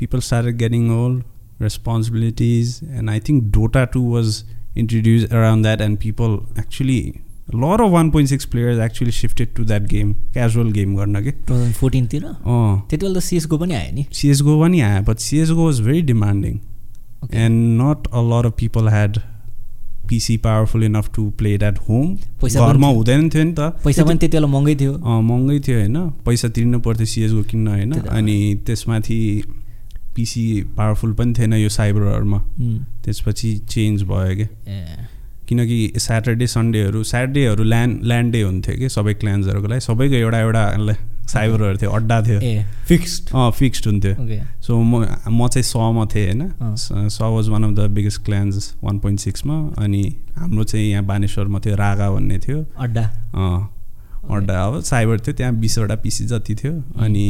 [0.00, 1.16] People started getting old,
[1.60, 4.44] responsibilities, and I think Dota 2 was
[4.74, 9.88] introduced around that, and people actually, a lot of 1.6 players actually shifted to that
[9.88, 10.96] game, casual game.
[10.96, 14.80] गर्न के two thousand फोर्टिनतिर अँ त्यति बेला त सिएसको पनि आयो नि CSGO पनि
[14.88, 16.60] आयो but CSGO was very demanding
[17.24, 17.36] Okay.
[17.44, 19.18] and not a lot of people had
[20.10, 22.06] PC powerful enough to play it at home
[22.42, 25.78] पैसा घरमा। हुँदैन थियो नि त पैसा पनि त्यति बेला महँगै थियो अँ महँगै थियो
[25.78, 29.18] होइन पैसा तिर्नु पर्थ्यो सिएसको किन्न होइन। अनि त्यसमाथि
[30.16, 30.44] पिसी
[30.76, 32.38] पावरफुल पनि थिएन यो साइबरहरूमा
[33.04, 34.48] त्यसपछि चेन्ज भयो क्या
[35.48, 40.94] किनकि स्याटरडे सन्डेहरू स्याटरडेहरू ल्यान्ड ल्यान्ड डे हुन्थ्यो कि सबै क्लान्सहरूको लागि। सबैको एउटा एउटा
[41.30, 44.14] साइबरहरू थियो अड्डा थियो। फिक्स्ड अँ फिक्स्ड हुन्थ्यो।
[44.62, 48.98] सो म म चाहिँ समा थिएँ होइन। स was one of the biggest clans one
[48.98, 50.02] point सिक्समा अनि
[50.38, 53.68] हाम्रो चाहिँ यहाँ बानेश्वरमा थियो रागा भन्ने थियो। अड्डा। अँ
[54.30, 57.26] अड्डा। अब साइबर थियो त्यहाँ बिसवटा पिसी जति थियो। अनि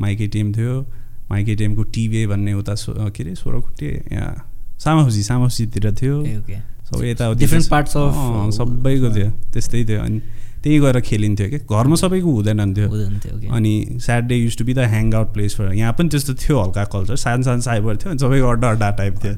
[0.00, 0.82] माइके टिम थियो।
[1.30, 6.24] माइके टिमको टिभे भन्ने उता सो के अरे सोह्रखुट्टे यहाँ सामाहुसी सामाहुसीतिर थियो।
[6.84, 10.20] सबै यताउति Different त्यस- parts of- अँ, सबैको थियो। त्यस्तै थियो। अनि
[10.62, 12.88] त्यहीँ गएर खेलिन्थ्यो क्या घरमा सबैको हुँदैन थियो।
[13.52, 16.84] अनि Saturday use to be the hang out place for यहाँ पनि त्यस्तो थियो हल्का
[16.84, 19.32] कल्चर सानो सानो साइबर थियो अनि सबैको अड्डा अड्डा टाइप थियो।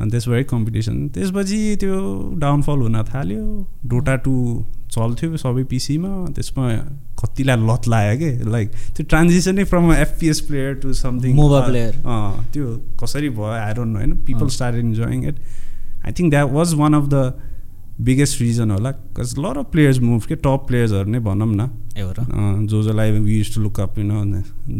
[0.00, 6.64] अनि त्यसबाट कम्पिटिसन त्यसपछि त्यो डाउनफल हुन थाल्यो। डोटा टू चल्थ्यो सबै पिसीमा। त्यसमा
[7.20, 8.30] कतिलाई लत लाग्यो कि?
[8.50, 11.92] लाइक त्यो ट्रान्जिसनै from FPS player to something MOBA player.
[12.52, 12.66] त्यो
[13.02, 13.52] कसरी भयो?
[13.58, 14.12] आई डोन्ट नो होइन?
[14.26, 15.36] पिपल अँ। Start enjoying it
[16.06, 17.14] I think that was one of the
[18.00, 22.82] biggest reason होला because lot of players move के टप प्लेयर्सहरू नै भनौँ न। जो
[22.82, 24.24] जसलाई we use to look up you know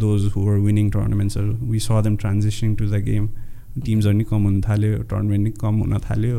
[0.01, 3.29] those who are winning टुर्नामेन्ट्सहरू we saw them transaction to the game
[3.85, 6.39] टिम्सहरू नि कम हुन थाल्यो टुर्नामेन्ट नि कम हुन थाल्यो।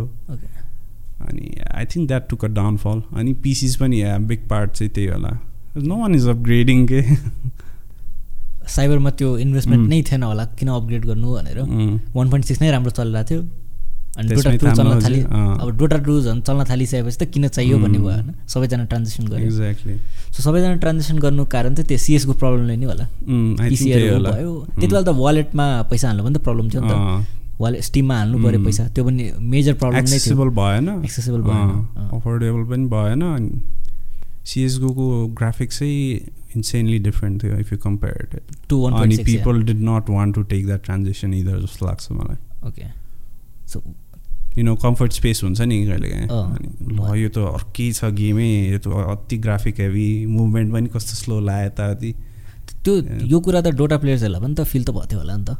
[1.28, 5.32] अनि I think that took a downfall अनि पिसिस पनि बिग पार्ट चाहिँ त्यही होला।
[5.78, 7.02] नो वान इज अपग्रेडिङ के
[8.68, 9.90] साइबरमा त्यो इन्भेस्टमेन्ट उम्.
[9.90, 11.60] नै थिएन होला किन अपग्रेड गर्नु भनेर।
[12.16, 13.42] वान पोइन्ट सिक्स नै राम्रो चलिरहेको थियो।
[14.12, 17.24] अनि डोटा टू चल्न थाम्नु थालि अझै, अँ। अब डोटा टू झन् चल्न थालिसकेपछि त
[17.32, 18.06] किन चाहियो भन्ने उम्.
[18.06, 19.96] भयो होइन सबैजना ट्रान्जेक्सन गर्यो एक्ज्याक्टली
[20.36, 23.06] सो सबैजना ट्रान्जेक्सन गर्नु कारण चाहिँ त्यो सिएसको प्रब्लमले नै होला।
[24.12, 26.96] होला। भयो। त्यति बेला त वालेटमा पैसा हाल्नु पनि त प्रब्लम थियो नि त।
[27.62, 28.60] वालेट स्टिममा हाल्नु पऱ्यो.
[28.66, 31.70] पैसा। त्यो पनि मेजर प्रब्लम नै थियो। भएन। एक्सेसिबल भएन।
[32.18, 33.50] अफोर्डेबल पनि भएन। अनि
[34.52, 35.08] सिएसगोको
[35.40, 36.06] ग्राफिक्स चाहिँ
[36.58, 40.66] इन्सेनली डिफ्रेन्ट थियो if you compare to one अनि people did not want to take
[40.66, 42.88] that transaction either जस्तो लाग्छ मलाई। Okay
[43.72, 43.84] so
[44.58, 46.28] you know comfort space हुन्छ नि कहिले काहीँ
[46.98, 51.40] ल यो त अर्कै छ गेमै यो त अति ग्राफिक हेभी मुभमेन्ट पनि कस्तो स्लो
[51.40, 52.12] लाग्यो यताउति।
[52.84, 52.94] त्यो
[53.32, 55.58] यो कुरा त डोटा प्लेयर्सहरूलाई पनि त फिल त भएको थियो होला नि त।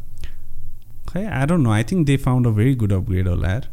[1.12, 3.70] खै I don't know I think they found a very good upgrade होला यार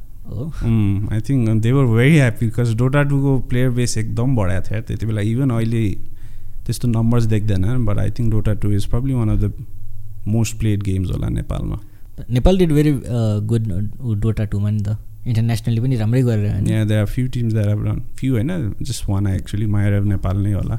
[1.12, 5.06] I think they were very happy because Dota टूको player base एकदम बढाएको थियो त्यति
[5.06, 5.84] बेला इभन अहिले
[6.66, 9.52] त्यस्तो नम्बर्स देख्दैन but I think Dota two is probably one of the
[10.28, 11.80] most played games होला नेपालमा
[12.30, 12.92] Nepal did very
[13.46, 13.72] good
[14.20, 14.96] Dota टूमा नि त
[15.28, 18.00] इन्टरनेसनली पनि राम्रै गरेर Yeah, there are few teams that have done.
[18.20, 18.52] Few, होइन
[18.90, 19.68] just one actually.
[19.76, 20.78] Myrev Nepal नै होला.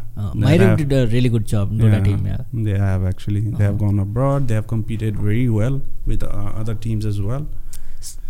[1.13, 3.41] Really good job Dota Yeah, team They have actually.
[3.41, 3.85] They have Uh-huh.
[3.85, 4.47] gone abroad.
[4.51, 5.79] They have competed very well
[6.11, 7.45] with uh, other teams as well.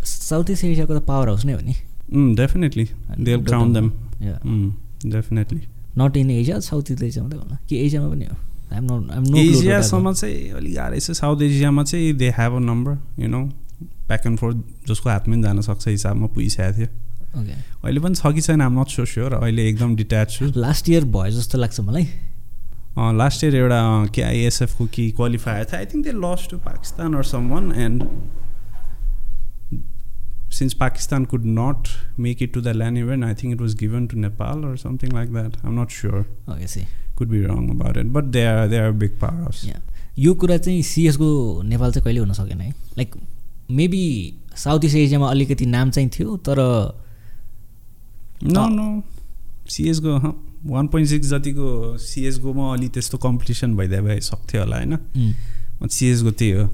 [0.10, 1.76] South east एसियाको त power house नै हो नि
[2.12, 2.84] Mm, definitely,
[3.26, 3.90] they'll Dota crown मा। them.
[4.28, 4.38] Yeah.
[4.52, 4.70] Mm,
[5.16, 5.60] definitely.
[5.98, 8.38] Not in Asia south east Asia मात्रै होला कि एसियामा पनि हो
[9.42, 13.42] एसियासम्म चाहिँ अलिक गाह्रै छ साउथ एसियामा चाहिँ they have a number you know
[14.10, 14.58] back and forth
[14.90, 16.88] जसको हातमै जान सक्छ हिसाबमा पुगिसकेको थियो।
[17.86, 21.06] अहिले पनि छ कि छैन आम नट सो स्योर अहिले एकदम डिट्याच छु। लास्ट इयर
[21.16, 22.06] भयो जस्तो लाग्छ मलाई।
[23.18, 23.82] लास्ट इयर एउटा
[24.16, 28.04] के आइएसएफको कि क्वालिफायर थियो। I think they lost to Pakistan or some one and
[30.58, 31.88] since Pakistan could not
[32.20, 35.12] make it to the LAN event I think it was given to Nepal or something
[35.14, 36.26] like that I'm not sure
[37.18, 39.54] could be wrong about it but they are they are big power.
[40.20, 42.70] यो कुरा चाहिँ सिएसको नेपाल चाहिँ कहिले हुन सकेन है?
[42.98, 43.16] Like
[43.72, 44.04] maybe
[44.56, 46.60] south east एसियामा अलिकति नाम चाहिँ थियो तर
[48.44, 48.88] नो नो
[49.70, 50.18] सिएसको
[50.66, 54.98] वान पोइन्ट सिक्स जतिको सिएसकोमा अलि त्यस्तो कम्पिटिसन भइदिए भए सक्थ्यो होला होइन?
[55.88, 56.66] सिएसको त्यही हो।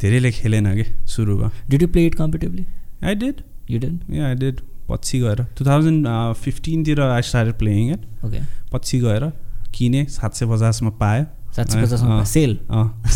[0.00, 1.50] धेरैले खेलेन कि सुरुमा?
[1.70, 2.64] Did you play it competitively
[3.04, 7.92] I did you then yeah I did पछि गएर। Two thousand फिफ्टिनतिर I start playing
[7.92, 8.40] it okay
[8.72, 9.30] पछि गएर
[9.74, 11.24] किने सात सय पचासमा पायो।
[11.56, 12.58] सात सय पचासमा। सेल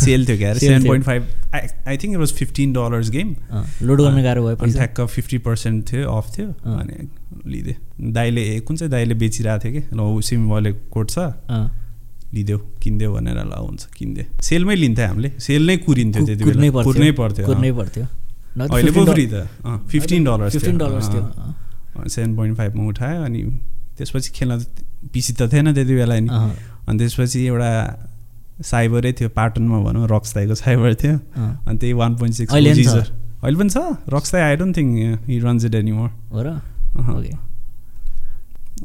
[0.05, 0.87] सेल थियो क्या seven.
[0.87, 1.23] Point five
[1.55, 3.35] I I think it was fifteen dollars game
[3.87, 7.09] load गर्न गाह्रो भयो अनि ठ्याक्क फिफ्टी पर्सेन्ट थियो अफ थियो। अनि
[7.47, 11.67] लिइदियो दाइले कुन चाहिँ दाइले बेचिरहेको थियो कि ल सिम वाले कोड छ अँ,
[12.35, 17.11] लिइदेऊ किनिदेऊ भनेर ल हुन्छ किनिदियो सेलमै लिन्थ्यो हामीले सेल नै कुरिन्थ्यो त्यति बेला कुर्नै
[17.21, 18.05] पर्थ्यो कुर्नै। पर्थ्यो
[18.67, 19.35] अहिले पो 15 फ्री त
[19.91, 23.43] फिफ्टिन डलर्स फिफ्टिन डलर्स थियो सेभेन पोइन्ट फाइभमा उठायो अनि
[23.99, 24.59] त्यसपछि खेल्न
[25.13, 26.29] पिसी त थिएन त्यति बेला नि
[26.89, 27.71] अनि त्यसपछि एउटा
[28.63, 31.15] साइबरै थियो पाटनमा भनौँ रक्सदाईको साइबर थियो।
[31.67, 33.13] अनि त्यही वान पोइन्ट सिक्स अहिले पनि छ?
[33.43, 33.79] अहिले पनि छ?
[34.15, 34.91] रक्सदाई I don't think
[35.29, 36.49] he runs it anymore हो र?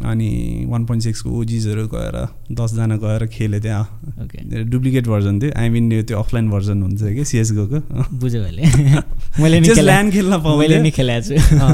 [0.03, 2.15] अनि वान पोइन्ट सिक्सको ओजिजहरू गएर
[2.51, 3.83] दसजना गएर खेल्यो त्यहाँ।
[4.23, 7.79] ओके डुप्लिकेट भर्जन थियो। आई मिन त्यो अफलाइन भर्जन हुन्छ कि सिएसगोको
[8.19, 8.41] बुझ्यो
[9.71, 10.33] खेला ल्यान्ड खेल्न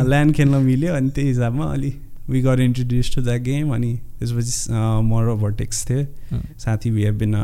[0.09, 1.91] ल्यान्ड खेल्न मिल्यो। अनि त्यही हिसाबमा अलि
[2.31, 4.53] वी गर इन्ट्रोड्युस टु द्याट गेम अनि त्यसपछि
[5.03, 6.05] म र भर्टेक्स थिएँ
[6.57, 7.35] साथी we have been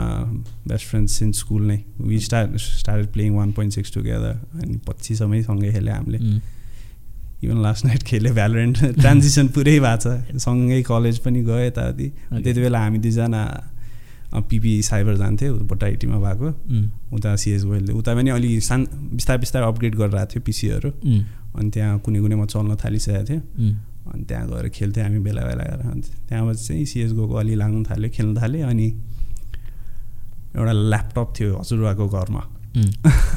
[0.68, 5.42] best friends in school नै we start start playing one point six together अनि पछिसम्मै
[5.44, 6.20] सँगै खेल्यो हामीले.
[7.44, 12.08] इभन लास्ट नाइट खेल्यो भ्यालोरेन्ट ट्रान्जिसन पुरै भएको छ। सँगै कलेज पनि गयो यताउति.
[12.34, 13.42] त्यति बेला हामी दुईजना
[14.50, 19.66] पिपी साइबर जान्थ्यो बोटाइटीमा भएको। उम्, उता सिएस गयो उता पनि अलि सान बिस्तारै बिस्तारै
[19.68, 21.22] अपग्रेड गरेर आएको थियो पिसीहरू उम्,
[21.56, 23.76] अनि त्यहाँ कुनै कुनैमा चल्न थालिसकेको थियो। उम्,
[24.14, 28.10] अनि त्यहाँ गएर खेल्थ्यौँ हामी बेला बेला गएर अनि त्यहाँबाट चाहिँ सिएसगोको अलि लाग्नु थाल्यो
[28.10, 28.88] खेल्न थाल्यो अनि
[30.58, 32.44] एउटा ल्यापटप थियो हजुरबाको घरमा।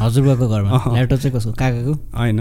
[0.01, 1.53] हजुरबाको घरमा। ल्यापटप चाहिँ कसको?
[1.53, 1.93] काकाको?
[2.19, 2.41] होइन।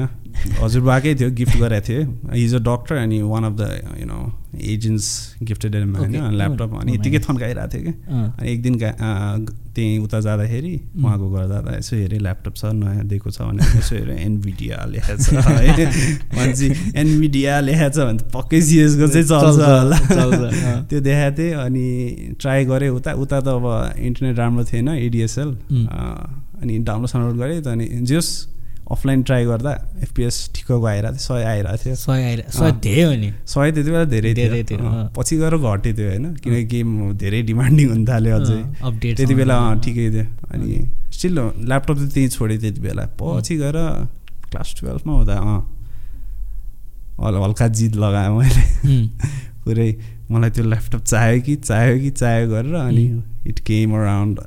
[0.62, 2.02] हजुरबाकै थियो गिफ्ट गरेको थियो
[2.34, 3.62] हिज अ डक्टर अनि one of the
[4.00, 4.20] you know
[4.74, 5.08] agents
[5.44, 6.16] gifted होइन.
[6.38, 7.30] ल्यापटप अनि यत्तिकै nice.
[7.30, 8.74] थन्काइरहेको थियो कि। अनि एक दिन
[9.76, 13.96] त्यहीँ उता जाँदाखेरि उहाँको घर जाँदा यसो हेरेँ ल्यापटप छ नयाँ दिएको छ भनेर यसो
[13.96, 15.86] हेरेँ एनभिडिया लेखेको छ है
[16.36, 16.68] मान्छे
[17.00, 19.98] एनभिडिया लेखेको छ भने त पक्कै सिएसको चाहिँ चल्छ होला।
[20.90, 21.86] त्यो देखाएको थिएँ अनि
[22.42, 23.66] ट्राई गरेँ उता उता त अब
[23.98, 25.50] इन्टरनेट राम्रो थिएन एडिएसएल.
[26.62, 28.48] अनि डाउनलोड साउनलोड गरेँ त अनि जस
[28.92, 29.72] अफलाइन ट्राई गर्दा
[30.04, 33.92] एफपिएस ठिक्कको आइरहेको थियो सय आइरहेको थियो। सय सय अँ। धेरै हो नि। सय त्यति
[33.92, 36.26] बेला धेरै धेरै थियो। पछि गएर घट्यो त्यो होइन?
[36.34, 41.38] किनकि गेम धेरै डिमान्डिङ हुन थाल्यो अझै। अपडेट त्यति बेला ठिकै थियो। अनि स्टिल
[41.70, 43.78] ल्यापटप चाहिँ त्यहीँ छोडेँ त्यति बेला। पछि गएर
[44.50, 45.60] क्लास टुवेल्भमा हुँदा अँ
[47.22, 48.64] हल हल्का जिद लगाएँ मैले।
[49.64, 49.90] पुरै
[50.32, 53.06] मलाई त्यो ल्यापटप चाहियो कि चाहियो कि चाहियो गरेर अनि
[53.50, 54.40] it came around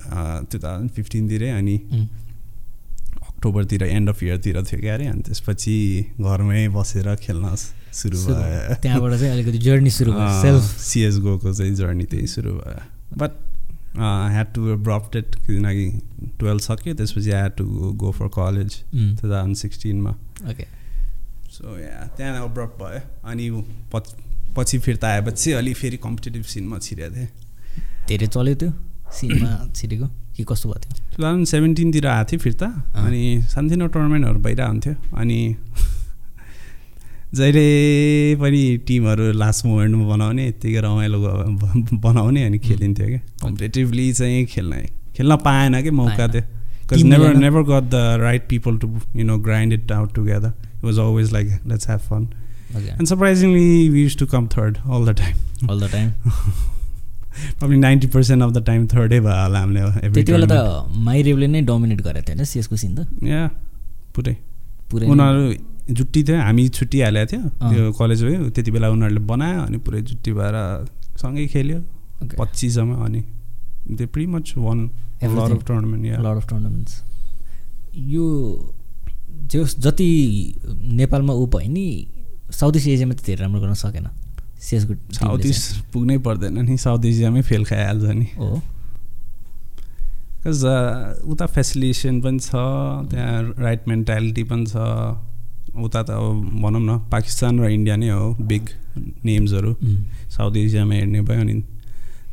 [0.53, 1.77] two thousand फिफ्टिनतिरै अनि
[3.29, 5.77] अक्टोबरतिर एन्ड अफ इयरतिर थियो क्या अरे अनि त्यसपछि
[6.21, 7.55] घरमै बसेर खेल्न
[7.93, 12.83] सुरु भयो। त्यहाँबाट चाहिँ अलिकति जर्नी सुरु भयो सेल्फ सिएसगोको चाहिँ जर्नी त्यही सुरु भयो।
[13.19, 13.33] बट
[13.97, 15.87] ह्याड टु ब्रप्टेड किनकि
[16.39, 17.65] टुवेल्भ सक्यो त्यसपछि had to
[18.01, 20.11] go for college two thousand सिक्सटिनमा
[20.51, 20.67] okay
[21.53, 23.51] so yeah त्यहाँ अब्रप भयो। अनि
[23.93, 24.15] पछि
[24.57, 27.29] पछि फिर्ता आएपछि अलि फेरि कम्पिटेटिभ सिनमा छिरेको थिएँ।
[28.09, 28.71] धेरै चल्यो त्यो?
[31.17, 32.67] टु थाउजन्ड सेभेन्टिनतिर आएको थियो फिर्ता
[33.05, 33.23] अनि
[33.55, 35.41] सानसानो टुर्नामेन्टहरू भइरहेको हुन्थ्यो अनि
[37.35, 37.67] जहिले
[38.41, 41.19] पनि टिमहरू लास्ट मोमेन्टमा बनाउने यत्तिकै रमाइलो
[42.07, 44.83] बनाउने अनि खेलिन्थ्यो क्या। कम्पिटेटिभली चाहिँ खेल्न
[45.17, 49.73] खेल्न पाएन कि मौका थियो never never got the right people to you know grind
[49.73, 52.29] it out together it was always like let's have fun
[52.77, 56.11] and surprisingly we use to come third all the time all the time
[57.33, 57.57] Time.
[57.59, 59.81] probably 90% of the time third भयो होला हामीले
[60.15, 60.47] त्यति बेला.
[60.47, 60.55] त
[61.09, 63.01] माइरेवले नै dominate गरेको थियो होइन सिएसको सिन त
[63.33, 63.49] yeah
[64.15, 64.35] पुरै
[64.91, 65.43] पुरै उनीहरू
[65.99, 70.01] जुट्टी थियो हामी छुट्टिहालेको थियो अँ। त्यो कलेज भयो त्यति बेला उनीहरूले बनायो अनि पुरै
[70.11, 70.57] जुट्टी भएर
[71.23, 71.79] सँगै खेल्यो.
[72.41, 73.21] पच्चिससम्म अनि
[73.99, 74.79] they pretty much won
[75.23, 75.57] Everything.
[75.57, 76.93] Of tournament yeah lot of tournaments
[78.15, 78.25] यो
[79.53, 80.09] जो जति
[81.01, 81.87] नेपालमा ऊ भयो नि
[82.51, 84.07] साउथ इस्ट एसियामा त धेरै राम्रो गर्न सकेन
[84.63, 88.53] सिएसको साउथ इस्ट पुग्नै पर्दैन नि साउथ एसियामै फेल खाइहाल्छ नि हो
[90.45, 90.65] बिकज
[91.27, 92.63] उता फेसिलिटेसन पनि छ
[93.11, 94.77] त्यहाँ राइट मेन्टालिटी पनि छ
[95.79, 98.69] उता त अब भनौँ न पाकिस्तान र इन्डिया नै हो बिग
[99.25, 99.77] नेम्सहरू
[100.31, 101.55] साउथ एसियामा हेर्ने भयो अनि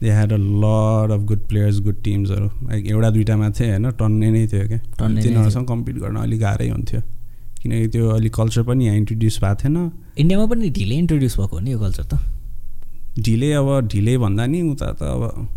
[0.02, 4.32] they had a lot of good players good टिम्सहरू like एउटा दुइटामा थियो होइन टन्ने
[4.32, 7.02] नै थियो क्या तिनीहरूसँग कम्पिट गर्न अलिक गाह्रै हुन्थ्यो
[7.62, 9.78] किनकि त्यो अलिक कल्चर पनि यहाँ इन्ट्रोड्युस भएको थिएन।
[10.20, 12.20] इन्डियामा पनि ढिलै इन्ट्रोड्युस भएको हो नि यो कल्चर त?
[13.20, 15.48] ढिले अब ढिले भन्दा नि उता त अब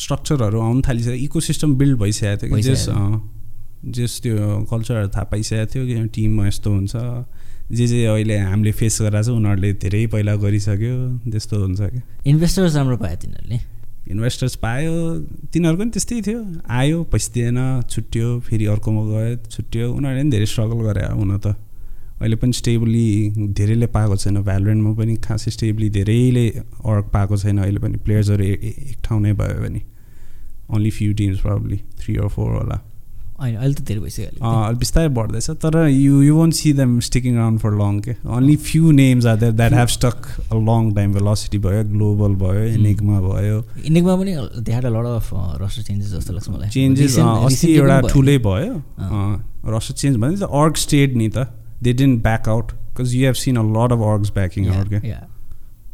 [0.00, 2.88] स्ट्रक्चरहरू आउनु थालिसक्यो इको सिस्टम बिल्ड भइसकेको थियो कि जस
[3.82, 4.36] जस त्यो
[4.70, 6.94] कल्चरहरू थाहा पाइसकेको थियो कि टिममा यस्तो हुन्छ।
[7.72, 10.96] जे जे अहिले हामीले फेस गरेर चाहिँ उनीहरूले धेरै पहिला गरिसक्यो
[11.30, 13.58] त्यस्तो हुन्छ क्या इन्भेस्टर्स राम्रो पायो तिनीहरूले?
[14.10, 14.92] इन्भेस्टर्स पायो
[15.52, 17.58] तिनीहरूको पनि त्यस्तै थियो। आयो पैसा दिएन
[17.90, 21.54] छुट्यो फेरि अर्कोमा गयो छुट्यो। उनीहरूले पनि धेरै स्ट्रगल गरे हुन त।
[22.20, 23.06] अहिले पनि स्टेबली
[23.58, 28.98] धेरैले पाएको छैन। भ्यालोरेन्टमा पनि खासै स्टेबली धेरैले अर्क पाएको छैन। अहिले पनि प्लेयर्सहरू एक
[29.04, 29.82] ठाउँ नै भयो भने।
[30.70, 32.78] Only few teams probably three or four होला।
[33.42, 37.36] होइन अहिले त धेरै भइसक्यो अहिले बिस्तारै बढ्दैछ तर you you won't see them sticking
[37.36, 41.12] around for long के only few names are there that have stuck a long time
[41.14, 44.44] velocity भयो ग्लोबल भयो एनिगमा भयो इन्डियामा पनि a
[44.92, 45.30] lot of
[45.62, 46.68] roster changes जस्तो लाग्छ मलाई.
[46.70, 48.74] चेन्जेस अस्ति recently एउटा। ठुलै भयो।
[49.74, 51.46] रस चेन्ज भने त अर्ग स्टेट नि त।
[51.82, 55.20] They didn't back out because you have seen a lot of orgs backing out क्या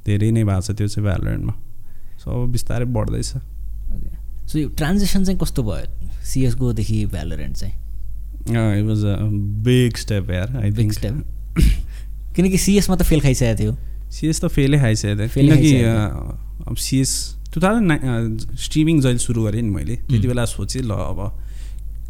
[0.07, 1.55] धेरै नै भएको छ त्यो चाहिँ भ्यालोरेन्टमा
[2.25, 3.31] सो अब बिस्तारै बढ्दैछ.
[4.49, 5.87] सो यो ट्रान्जेक्सन चाहिँ कस्तो भयो?
[6.29, 7.75] सिएसकोदेखि भ्यालोरेन्ट चाहिँ?
[8.49, 9.17] It was a
[9.65, 11.15] big step यार आई बिग स्टेप
[12.37, 13.77] किनकि सिएसमा त फेल खाइसकेको थियो।
[14.13, 15.73] सिएस त फेलै खाइसकेको थियो। किनकि
[16.69, 17.11] अब CS
[17.55, 21.21] two thousand nine streaming जहिले सुरु गरेँ नि मैले त्यति बेला सोचेँ ल अब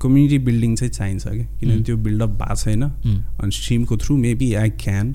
[0.02, 1.44] कम्युनिटी बिल्डिङ चाहिँ चाहिन्छ कि?
[1.60, 1.82] किनभने.
[1.84, 2.82] त्यो बिल्डअप भएको छैन.
[2.82, 5.06] अनि स्ट्रिमको थ्रु मेबी आई क्यान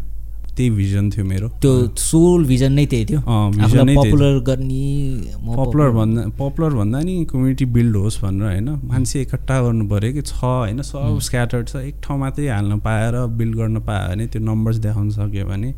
[0.58, 4.84] त्यही भिजन थियो मेरो। त्यो सोल भिजन नै त्यही थियो। पपुलर गर्ने
[5.48, 8.70] पपुलर भन्दा पपुलर भन्दा नि कम्युनिटी बिल्ड होस् भनेर होइन?
[8.84, 10.82] मान्छे इकट्ठा गर्नु पऱ्यो कि छ होइन?
[10.84, 15.10] सब स्क्याटर्ड छ एक ठाउँ मात्रै हाल्न पाएर बिल्ड गर्न पायो भने त्यो नम्बर्स देखाउन
[15.10, 15.74] सक्यो भने।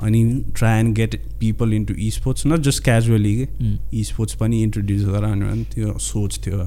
[0.00, 0.20] अनि
[0.56, 5.64] try and get people into sports not just casually कि स्पोर्ट्स पनि इन्ट्रोड्युस गराउनु भने
[5.74, 6.58] त्यो सोच थियो।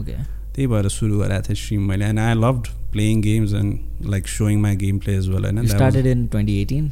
[0.00, 0.16] ओके
[0.52, 4.98] त्यही भएर सुरु गरेको थिएँ स्ट्रिम मैले। And I loved and like showing my game
[4.98, 6.88] play as well होइन started in twenty eighteen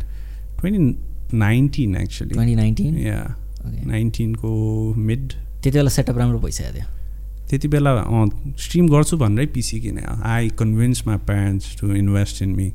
[0.60, 3.36] twenty nineteen actually twenty nineteen या
[3.86, 5.28] नाइन्टिनको मिड
[5.62, 6.84] त्यति बेला सेटअप राम्रो भइसकेको थियो?
[7.50, 8.04] त्यति बेला
[8.58, 12.72] स्ट्रिम गर्छु भनेरै पिसी किने I convince my parents to invest in me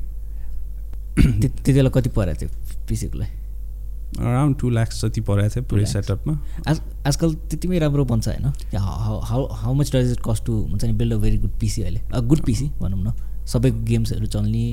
[1.16, 2.50] त्य- त्यति बेला कति परेको थियो
[2.88, 3.32] पिसीको लागि?
[4.18, 5.84] अराउन्ड टु ल्याक्स जति परेको थियो पुरै.
[5.86, 8.46] सेटअपमा आज आजकल त्यतिमै राम्रो बन्छ होइन?
[8.76, 12.00] How how much does it cost to हुन्छ नि build a very good PC अहिले?
[12.14, 13.12] अ गुड पिसी भनौँ न।
[13.52, 14.64] सबैको गेम्सहरू चल्ने।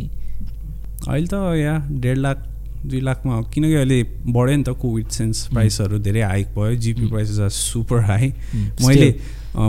[1.08, 2.48] अहिले त या डेढ लाख
[2.86, 7.40] दुई लाखमा किनकि अहिले बढ्यो नि त कोभिड सेन्स प्राइसहरू धेरै हाइक भयो। GPU prices
[7.40, 8.32] are super high.
[8.56, 9.10] मैले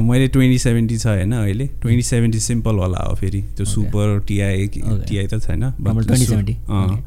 [0.09, 3.65] मैले ट्वेन्टी सेभेन्टी छ होइन अहिले। ट्वेन्टी सेभेन्टी सिम्पल होला हो फेरि। त्यो.
[3.67, 4.67] सुपर टिआई.
[5.09, 6.57] टिआई त छैन Normal but 2070.
[6.69, 7.03] अँ, Okay.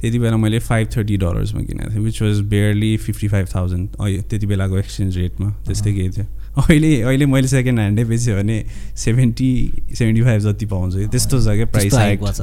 [0.00, 3.88] त्यति बेला मैले फाइभ थर्टी डलर्समा किनेको थिएँ which was barely fifty five thousand
[4.30, 6.26] त्यति बेलाको एक्सचेन्ज रेटमा त्यस्तै केही थियो।
[6.58, 8.56] अहिले अहिले मैले सेकेन्ड ह्यान्डै बेच्यो भने
[8.96, 9.50] सेभेन्टी
[9.94, 12.40] सेभेन्टी फाइभ जति पाउँछु। त्यस्तो छ क्या प्राइस हाइक छ।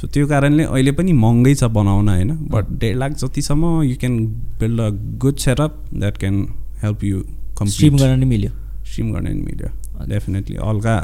[0.00, 2.30] सो त्यो कारणले अहिले पनि महँगै छ बनाउन होइन?
[2.50, 4.18] बट डेढ लाख जतिसम्म you can
[4.60, 4.88] build a
[5.22, 6.36] good setup that can
[6.82, 7.22] help you
[7.58, 8.50] complete गर्न नि मिल्यो।
[8.82, 9.68] स्ट्रिम गर्न नि मिल्यो.
[10.08, 10.96] डेफिनेटली हल्का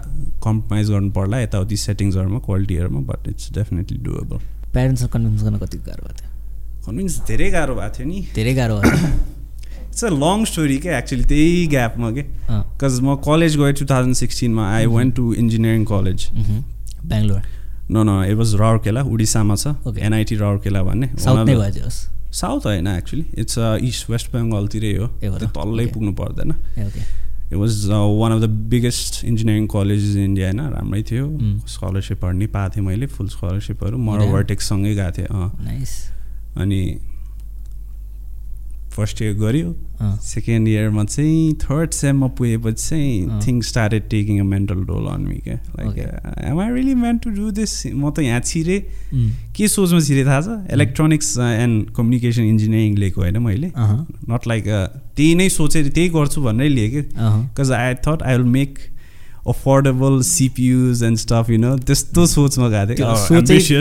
[0.44, 4.38] कम्प्रोमाइज गर्नु पर्ला यताउति सेटिङ्सहरूमा क्वालिटीहरूमा बट इट्स डेफिनेटली डुएबल
[4.72, 6.31] प्यारेन्ट्सलाई कन्भिन्स गर्न कति गाह्रो भएको थियो?
[6.87, 8.92] कन्भिन्स धेरै गाह्रो भएको थियो नि। धेरै गाह्रो भयो
[9.88, 12.22] इट्स अ लङ स्टोरी क्या एक्चुली त्यही ग्यापमा के?
[12.22, 16.20] बिकज म कलेज गएँ two thousand सिक्सटिनमा I went to engineering college.
[17.04, 17.42] Bangalore
[17.90, 19.74] न न इट वाज राउरकेला उडिसामा छ.
[19.98, 21.07] एनआइटी राउरकेला भन्ने।
[22.28, 25.07] साउथ होइन एक्चुली इट्स इस्ट वेस्ट बेङ्गलतिरै हो।
[25.57, 25.87] तल्लै.
[25.94, 26.50] पुग्नु पर्दैन।
[27.48, 31.26] It was one of the biggest engineering colleges in India होइन राम्रै थियो.
[31.66, 34.32] स्कलरसिपहरू नि पाएको थिएँ मैले फुल स्कलरसिपहरू म र.
[34.32, 35.28] वर्टेक्ससँगै गएको थिएँ
[36.56, 36.80] अनि
[38.98, 39.74] फर्स्ट इयर गऱ्यो
[40.24, 45.20] सेकेन्ड इयरमा चाहिँ थर्ड सेममा पुगेपछि चाहिँ अँ। Think started taking a mental toll on
[45.22, 45.98] me क्या। Like
[46.50, 48.80] am I really meant to do this म त यहाँ छिरेँ।
[49.56, 50.58] के सोचमा छिरेँ थाहा छ?
[50.72, 54.64] इलेक्ट्रोनिक्स एन्ड कम्युनिकेसन इन्जिनियरिङ लिएको होइन मैले। नट लाइक
[55.16, 58.78] त्यही नै सोचेर त्यही गर्छु भनेरै लिएँ कि because I thought I will make
[59.48, 63.74] affordable CPUs and stuff you know त्यस्तो सोचमा गएको थिएँ।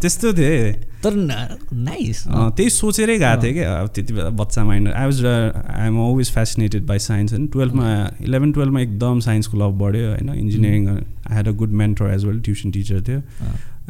[0.00, 0.72] त्यस्तो थिएँ।
[1.04, 5.86] तर नाइस त्यही सोचेरै गएको थिएँ क्या। अब त्यति बेला बच्चा mind I was I
[5.86, 7.86] am always fascinated by science होइन टुवेल्भमा
[8.22, 12.40] इलेभेन टुवेल्भमा एकदम साइन्सको लभ बढ्यो होइन। Engineering I had a good mentor as well
[12.40, 13.20] tuition teacher थियो।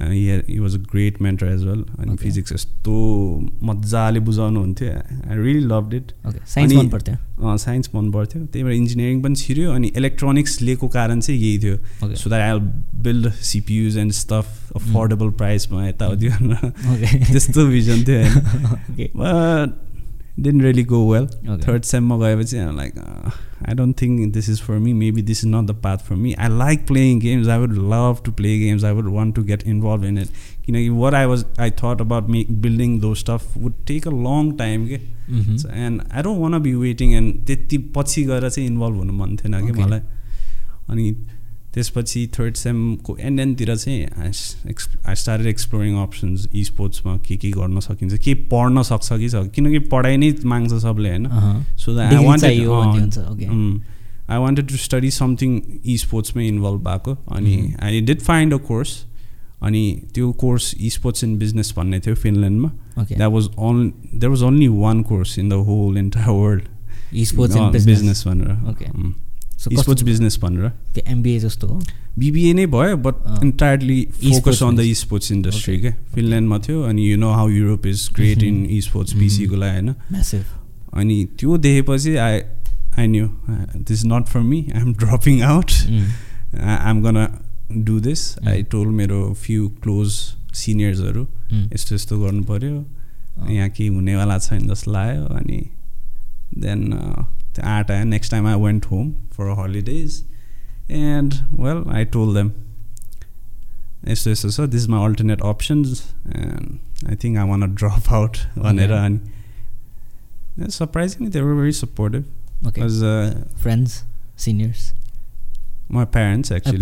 [0.01, 2.17] He was a great mentor as well अनि.
[2.17, 2.95] फिजिक्स यस्तो
[3.63, 6.13] मजाले बुझाउनु हुन्थ्यो I really love it
[6.47, 11.21] science मन पर्थ्यो साइन्स मन पर्थ्यो त्यही भएर इन्जिनियरिङ पनि छिर्यो अनि इलेक्ट्रोनिक्स लिएको कारण
[11.21, 11.77] चाहिँ यही थियो
[12.15, 12.59] so that I
[13.03, 16.73] build CPUs and stuff affordable प्राइसमा यताउति भनेर
[17.31, 19.09] त्यस्तो भिजन थियो
[20.41, 22.99] okay but didn't really go well okay third सेममा गएपछि like
[23.69, 26.33] I don't think this is for me maybe this is not the path for me
[26.39, 29.63] I like playing games I would love to play games I would want to get
[29.67, 30.29] involved in it
[30.67, 34.51] किनकि what I was I thought about make building though stuff would take a long
[34.59, 38.97] time के मह्म, and I don't wanna be waiting and त्यति पछि गएर चाहिँ involve
[38.97, 39.85] हुनु मन थिएन कि Okay.
[39.85, 40.01] मलाई
[40.89, 41.15] अनि
[41.75, 44.33] त्यसपछि थर्ड सेमको एन्ड एन्डतिर चाहिँ I
[45.17, 49.79] started exploring options e स्पोर्ट्समा के के गर्न सकिन्छ के पढ्न सक्छ कि सक्छ किनकि
[49.93, 51.29] पढाइ नै माग्छ सबले होइन?
[51.79, 53.51] So that I wanted okay.
[54.31, 57.75] I wanted to study something इ स्पोर्ट्समै इन्भल्भ भएको अनि.
[57.83, 58.99] I did find a course
[59.63, 62.71] अनि त्यो course esports in business भन्ने थियो फिनल्यान्डमा
[63.03, 66.63] okay that was one there was only one course in the whole entire world
[67.25, 68.91] sports business भनेर। Okay.
[69.61, 70.69] Sports business भनेर?
[70.95, 71.81] त्यो एमबिए जस्तो हो?
[72.19, 73.15] बिबिए नै भयो but.
[73.45, 75.79] Entirely focus on the sports industry.
[75.81, 78.65] क्या फिनल्यान्डमा थियो अनि you know how Europe is great in.
[78.81, 79.13] Esports.
[79.21, 79.95] पिसीको लागि होइन?
[80.93, 82.41] अनि त्यो देखेपछि I
[82.99, 83.27] I knew
[83.77, 87.27] this is not for me I am dropping out I am gonna
[87.85, 90.15] do this I told मेरो फ्यु क्लोज
[90.63, 92.85] सिनियर्सहरू यस्तो यस्तो गर्नु पऱ्यो
[93.51, 95.61] यहाँ केही हुनेवाला छैन जस्तो लाग्यो अनि
[96.59, 96.81] देन
[97.55, 100.23] त्यो आँट आयो next time I went home for holidays
[100.91, 102.51] and well I told them
[104.09, 106.03] यस्तो यस्तो छ this my alternate options
[106.37, 108.93] and I think I wanna drop out भनेर.
[108.93, 109.19] अनि
[110.71, 112.25] surprisingly they were very supportive
[112.65, 113.03] because
[113.63, 113.93] friends
[114.45, 114.93] seniors
[115.93, 116.79] my parents actually.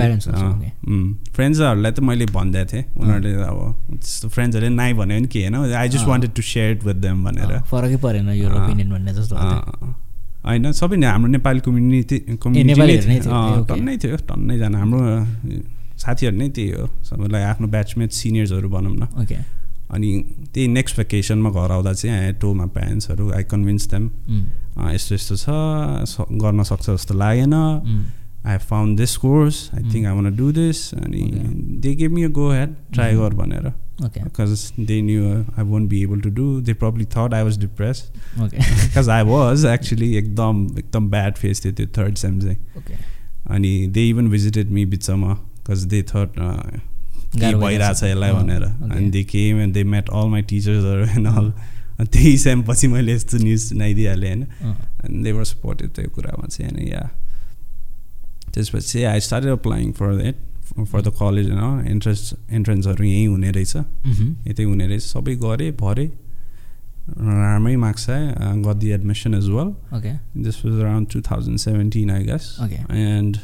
[1.34, 3.58] फ्रेन्ड्सहरूलाई त मैले भनिदिएको थिएँ उनीहरूले अब
[3.92, 6.06] त्यस्तो फ्रेन्ड्सहरूले नाइ भन्यो भने के होइन I just.
[6.08, 8.48] Wanted to share it with them भनेर फरकै परेन यो.
[8.50, 9.34] ओपिनियन भन्ने जस्तो
[10.46, 12.16] होइन सबै नै हाम्रो नेपाली कम्युनिटी
[12.70, 13.18] नेपालीहरू नै.
[13.70, 15.00] टन्नै थियो टन्नैजना हाम्रो
[16.02, 19.04] साथीहरू नै त्यही हो। सबैलाई आफ्नो ब्याचमेट सिनियर्सहरू भनौँ न।
[19.88, 20.08] अनि
[20.54, 24.04] त्यही नेक्स्ट भेकेसनमा घर आउँदा चाहिँ आई टोलमा प्यारेन्ट्सहरू आई कन्भिन्स देम
[24.94, 25.46] यस्तो यस्तो छ
[26.42, 27.54] गर्न सक्छ जस्तो लागेन।
[28.46, 29.82] I found this course I.
[29.92, 31.22] Think I wanna do this अनि.
[31.82, 33.14] They gave me go ahead try.
[33.16, 33.72] गर भनेर
[34.02, 38.02] because they knew I won't be able to do they probably thought I was depress
[38.38, 42.98] because I was actually एकदम एकदम bad face थियो त्यो third sem चाहिँ
[43.50, 48.62] अनि they even visited me बिचमा because they thought के भइरहेछ यसलाई भनेर.
[48.62, 51.52] अनि they came and they met all my टिचर्सहरू एन्ड अल
[52.06, 55.90] त्यही सेम पछि मैले यस्तो न्युज सुनाइदिइहालेँ होइन अँ, and they were supportive.
[55.96, 57.08] त्यो कुरामा चाहिँ अनि या
[58.58, 60.36] त्यसपछि I started applying for it
[60.84, 65.70] for the college होइन इन्ट्रेन्स इन्ट्रेन्सहरू यहीँ हुने रहेछ। उहुँ, यतै हुने रहेछ। सबै गरेँ
[65.80, 66.08] भरेँ।
[67.08, 70.12] राम्रै मार्क्स आयो got the admission as well okay
[70.44, 72.80] this was around two thousand seventeen I guess Okay.
[72.96, 73.36] And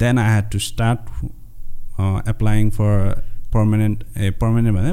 [0.00, 1.00] then I had to start
[2.28, 3.22] applying for
[3.54, 4.92] permanent a permanent भने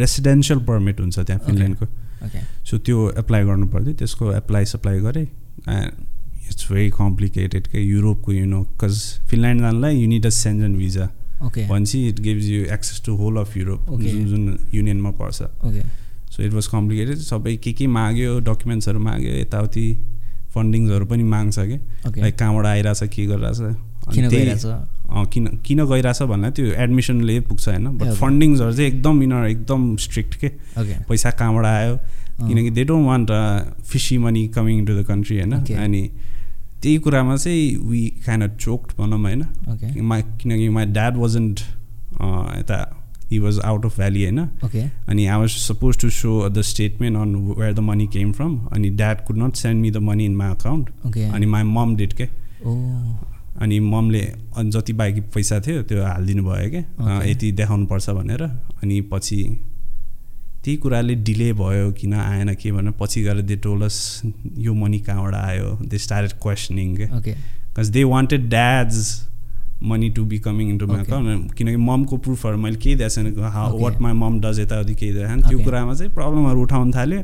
[0.00, 1.46] रेसिडेन्सियल पर्मिट हुन्छ त्यहाँ Okay.
[1.46, 1.86] फिनल्यान्डको
[2.70, 5.26] सो त्यो apply गर्नु पर्थ्यो। त्यसको apply supply गरेँ
[6.48, 11.08] it's very complicated के युरोपको यु नो बिकज फिनल्यान्ड जानलाई you need a Schengen visa
[11.46, 13.80] okay भनेपछि it gives you access to whole of Europe.
[13.90, 15.82] जुन जुन युनियनमा पर्छ okay
[16.32, 19.86] so it was complicated सबै के के माग्यो डकुमेन्ट्सहरू माग्यो यताउति
[20.54, 23.60] फन्डिङ्सहरू पनि माग्छ कि लाइक कहाँबाट आइरहेछ के गरिरहेछ
[25.32, 28.12] किन किन गइरहेछ भन्दा त्यो एडमिसनले पुग्छ होइन बट.
[28.14, 30.48] फन्डिङ्सहरू चाहिँ एकदम यिनीहरू एकदम स्ट्रिक्ट के?
[31.08, 31.96] पैसा कहाँबाट आयो?
[32.38, 33.30] किनकि they don't want
[33.90, 35.52] fishy money coming to the country होइन.
[35.84, 36.02] अनि
[36.86, 39.42] त्यही कुरामा चाहिँ वी काइन्ड अफ चोक्ड भनौँ होइन।
[40.02, 41.60] माई किनकि माई ड्याड वाजन्ट
[42.58, 42.78] यता
[43.30, 47.34] he was out of valley होइन। अनि I was suppose to show the statement on
[47.58, 50.50] where the money came from अनि dad could not send me the money in my
[50.50, 52.28] account अनि my mom did के
[53.64, 54.22] अनि ममले
[54.58, 57.22] जति बाँकी पैसा थियो त्यो हालिदिनु भयो क्या.
[57.24, 59.38] यति देखाउनु पर्छ भनेर। अनि पछि
[60.66, 63.96] त्यही कुराले डिले भयो किन आएन के भनेर पछि गएर दे टोलस
[64.58, 68.98] यो मनी कहाँबाट आयो they started questioning because they wanted dad's
[69.82, 71.00] money to be coming into my.
[71.00, 73.26] Account किनकि ममको प्रुफहरू मैले केही दिएको छैन.
[73.82, 75.58] वाट माई मम डज यताउति केही दिएको छैन त्यो.
[75.64, 77.20] कुरामा चाहिँ प्रब्लमहरू उठाउनु थाल्यो.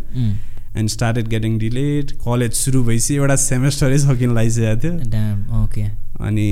[0.78, 5.88] And started getting delayed college सुरु भइसक्यो एउटा सेमेस्टरै सकिन लागिसकेको थियो.
[6.20, 6.46] अनि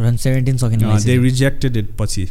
[0.00, 2.26] 2017 सकिन दे। रिजेक्टेड इट पछि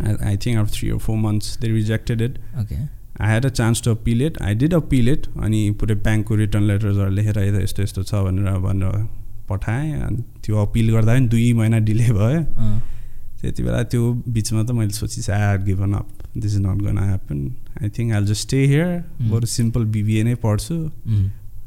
[0.00, 2.82] I think after three four months they rejected it Okay.
[3.20, 6.64] I had a chance to appeal it I did appeal it अनि पुरै ब्याङ्कको रिटर्न
[6.68, 9.06] लेटर्सहरू लेखेर यस्तो यस्तो छ भनेर भनेर
[9.48, 12.40] पठाएँ। अनि त्यो अपिल गर्दा पनि दुई महिना डिले भयो।
[13.40, 16.98] त्यति बेला त्यो बिचमा त मैले सोचिस I had given up this is not gonna
[16.98, 17.38] happen
[17.82, 18.90] I think I just stay here
[19.30, 20.76] बरु सिम्पल बिबिए नै पढ्छु.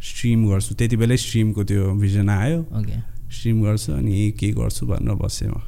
[0.09, 2.99] स्ट्रिम गर्छु। त्यति बेलै स्ट्रिमको त्यो भिजन आयो। Okay.
[3.35, 5.61] स्ट्रिम गर्छु अनि के गर्छु भनेर बसेँ म।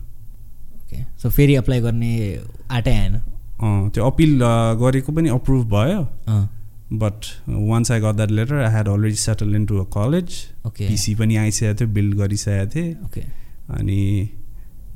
[0.88, 1.06] Okay.
[1.22, 2.12] So फेरि अप्लाई गर्ने
[2.72, 3.18] आँटै आएन।
[3.94, 4.40] त्यो अपिल
[4.82, 6.02] गरेको पनि अप्रुभ भयो।
[7.00, 10.88] But once I got that letter I had already settle in to a college Okay.
[10.88, 13.24] PC पनि आइसकेको थियो बिल्ड गरिसकेको थिएँ। Okay.
[13.78, 14.30] अनि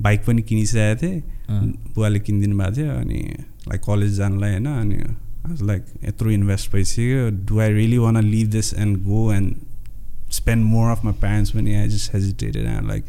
[0.02, 1.20] बाइक पनि किनिसकेको थिएँ।
[1.94, 3.20] बुवाले किनिदिनु भएको थियो। अनि
[3.68, 4.98] लाइक कलेज जानलाई होइन। अनि
[5.66, 9.56] लाइक यत्रो इन्भेस्ट भइसक्यो। Do I really wanna leave this and go and
[10.32, 13.04] spend more of my parents पनि I just hesitated and like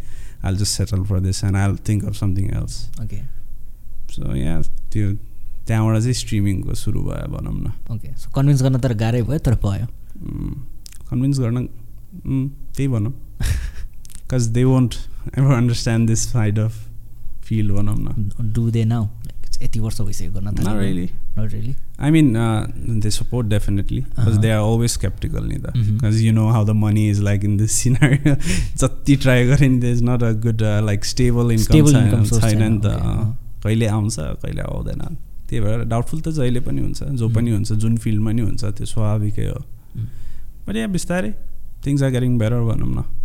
[0.46, 3.22] I just settle for this and I think of something else Okay.
[4.14, 4.62] So यहाँ
[4.94, 5.12] त्यो
[5.68, 8.12] त्यहाँबाट चाहिँ स्ट्रिमिङको सुरु भयो भनौँ न। Okay.
[8.22, 9.88] So कन्भिन्स गर्न तर गाह्रै भयो तर भयो?
[11.10, 11.68] कन्भिन्स गर्न
[12.76, 14.94] त्यही भनौँ। Because they won't
[15.38, 16.74] ever understand this side of
[17.48, 19.04] field भनौँ न। डु दे नाउ
[19.64, 20.48] यति वर्ष भइसक्यो गर्न
[22.00, 22.68] I mean, uh,
[23.04, 24.42] they support definitely because Uh-huh.
[24.42, 25.42] they are always skeptical.
[25.42, 25.92] Mhm.
[25.98, 28.36] Because you know how the money is like in this scenario.
[28.84, 32.72] जति try गरे नि there's not a good uh, like stable income Stable छैन income
[32.72, 35.02] नि त। अँ। कहिले आउँछ कहिले आउँदैन
[35.50, 37.36] त्यही भएर डाउटफुल त जहिले पनि हुन्छ जो Mhm.
[37.36, 39.60] पनि हुन्छ जुन फिल्डमा नि हुन्छ त्यो स्वाभाविकै हो
[39.98, 40.08] Mm.
[40.68, 41.34] बट यहाँ बिस्तारै
[41.86, 43.23] थिङ्स आर गेटिङ बेटर भनौँ न okay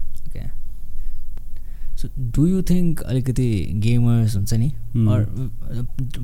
[1.99, 3.49] so do you think अलिकति
[3.85, 4.69] गेमर्स हुन्छ नि.
[4.95, 5.21] Or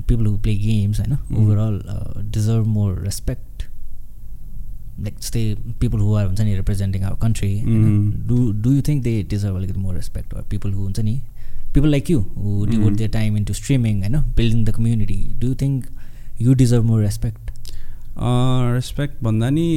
[0.07, 1.13] people who play games होइन.
[1.13, 1.75] Overall
[2.31, 3.63] deserve more respect
[4.99, 5.43] like जस्तै
[5.79, 7.51] पिपल हु आर हुन्छ नि representing our country.
[8.27, 11.19] Do do you think they deserve अलिकति more respect or people who हुन्छ नि
[11.73, 12.93] people like you who devote.
[12.93, 15.85] Their time into streaming होइन building the community do you think
[16.41, 17.51] you deserve more respect
[18.75, 19.67] respect भन्दा नि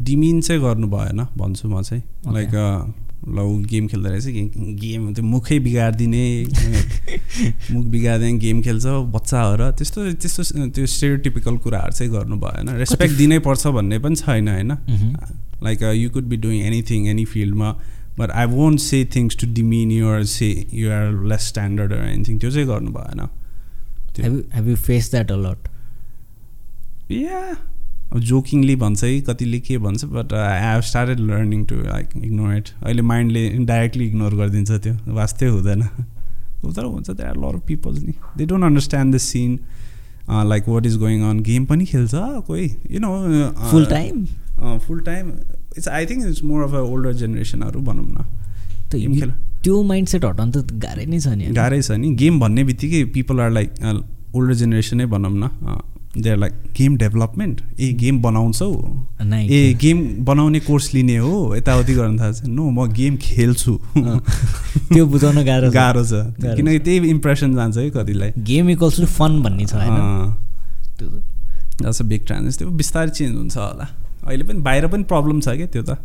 [0.00, 2.02] demean चाहिँ गर्नु भएन भन्छु म चाहिँ.
[2.32, 2.50] लाइक
[3.28, 3.38] ल
[3.70, 4.26] गेम खेल्दो रहेछ
[4.80, 6.24] गेम त्यो मुखै बिगारिदिने।
[7.72, 12.68] मुख बिगारिदिने गेम खेल्छ बच्चा हो र त्यस्तो त्यस्तो त्यो स्टेरियोटिपिकल कुराहरू चाहिँ गर्नु भएन।
[12.78, 14.72] रेस्पेक्ट दिनै पर्छ भन्ने पनि छैन होइन.
[15.62, 17.70] Like you could be doing anything any फिल्डमा
[18.18, 22.66] but I won't say things to demean your say you're less standard anything त्यो चाहिँ
[22.68, 23.20] गर्नु भएन।
[24.74, 25.68] Face that a lot
[27.12, 27.40] yeah
[28.16, 32.68] jokingly भन्छ कि कतिले के भन्छ but I have started learning to like ignore it
[32.82, 35.82] अहिले माइन्डले डाइरेक्टली इग्नोर गरिदिन्छ त्यो वास्तै हुँदैन।
[36.64, 39.58] तर हुन्छ त्यहाँ लर अफ पिपल्स नि they don't understand the scene
[40.48, 42.14] like what is going on game पनि खेल्छ
[42.46, 43.10] कोही you know
[43.70, 44.24] full time
[44.86, 45.30] full time
[45.76, 48.24] it's I think it's more of a older जेनेरेसनहरू भनौँ न।
[48.90, 49.30] त गेम खेल।
[49.62, 51.46] त्यो माइन्ड सेट हटाउनु त गाह्रै नै छ नि?
[51.54, 53.68] गाह्रै छ नि। गेम भन्ने बित्तिकै पिपल आर लाइक
[54.34, 55.48] ओल्डर जेनेरेसनै भनौँ न।
[56.22, 58.70] They are like game development A game बनाउँछौ?
[59.22, 61.56] ए गेम बनाउने कोर्स लिने हो?
[61.56, 66.12] यताउति गर्न थाल्छ। नो म गेम खेल्छु। त्यो बुझाउन गाह्रो छ। गाह्रो छ।
[66.56, 70.34] किनकि त्यही इम्प्रेसन जान्छ है कतिलाई। गेम इक्वल्स टु फन भन्ने छ होइन?
[70.98, 71.22] त्यो त-
[71.82, 73.88] द्याट्स अ बिग ट्रान्स त्यो बिस्तारै चेन्ज हुन्छ होला।
[74.26, 75.98] अहिले पनि बाहिर पनि प्रब्लम छ क्या त्यो त।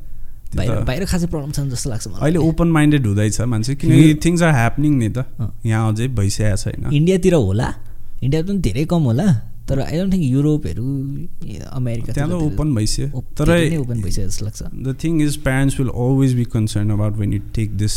[0.55, 4.51] बाहिर खासै प्रब्लम छ जस्तो लाग्छ मलाई। अहिले ओपन माइन्डेड हुँदैछ मान्छे। किनकि थिङ्स आर
[4.51, 5.25] ह्यापनिङ नि त।
[5.65, 7.73] यहाँ अझै भइसकेको छैन। इन्डियातिर होला।
[8.23, 10.85] इन्डिया पनि धेरै कम होला। तर आई डोन्ट थिङ्क युरोपहरू
[11.71, 15.89] अमेरिका त्यहाँ त ओपन भइसक्यो। तर ओपन भइसक्यो जस्तो लाग्छ। The thing is parents will
[15.89, 17.95] always be concern about when you take this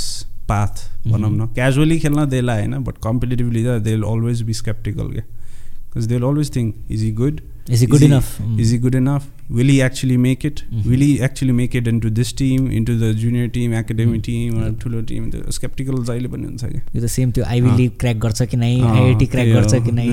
[0.48, 0.74] path
[1.06, 5.24] भनौँ न। क्याजुअली खेल्न देला होइन बट कम्पिटेटिभली त they will always be sceptical क्या।
[5.24, 7.40] Because they will always think is he good
[7.70, 9.24] is it good enough Is he good enough?
[9.56, 10.60] Will he actually make it?
[10.66, 10.84] Mhm.
[10.90, 14.24] Will he actually make it into this team, into the junior team, academic Mhm.
[14.28, 14.70] team, or.
[14.82, 18.18] ठुलो team sceptical जहिले पनि हुन्छ क्या यो त same त्यो Ivy अँ। League crack
[18.24, 20.06] गर्छ कि नै आइआइटी क्र्याक गर्छ कि नै।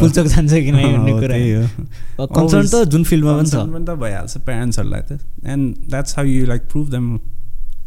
[0.00, 4.36] फुलचोक जान्छ कि नै भन्ने कुरा। कन्सर्न त जुन फिल्डमा पनि छ पनि त भइहाल्छ
[4.50, 5.18] प्यारेन्ट्सहरूलाई त
[5.56, 7.10] and that's how you like prove them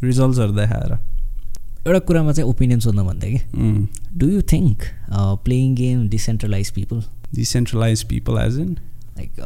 [0.03, 0.91] रिजल्ट्सहरू देखाएर
[1.87, 3.39] एउटा कुरामा चाहिँ ओपिनियन सोध्नु भन्थ्यो कि
[4.19, 4.83] do you think
[5.47, 7.03] playing game decentralise people
[7.35, 8.77] decentralise people as in
[9.19, 9.39] like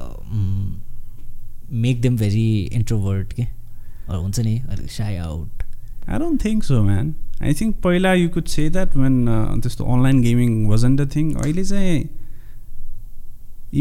[1.83, 2.47] make them very
[2.79, 5.63] introvert के अरू हुन्छ नि अलिक shy out
[6.09, 7.13] I don't think so man
[7.43, 9.15] I think पहिला you could say that when
[9.63, 12.03] त्यस्तो online gaming wasn't a thing अहिले चाहिँ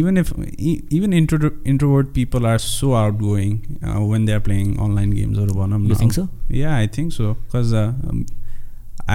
[0.01, 0.29] even if
[0.69, 3.57] e- even intro- introvert people are so outgoing
[3.89, 6.23] uh, when they are playing online games or भनौँ You न think so?
[6.61, 7.83] yeah i think so because uh,
[8.13, 8.23] um,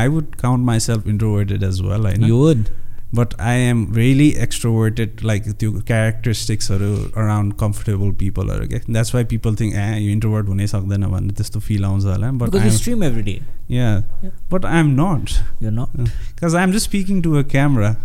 [0.01, 1.07] i would count myself
[3.13, 9.55] but i am really extroverted like त्यो क्यारेक्टरिस्टिक्सहरू around comfortable पिपलहरू के that's why people
[9.55, 12.31] think ए यो introvert हुनै सक्दैन भन्ने त्यस्तो फिल आउँछ होला.
[12.33, 13.37] But stream every day.
[13.71, 13.87] या
[14.23, 14.33] Yeah.
[14.53, 15.29] But I am not
[15.63, 15.95] You're not.
[15.99, 17.95] Because I am just speaking to a camera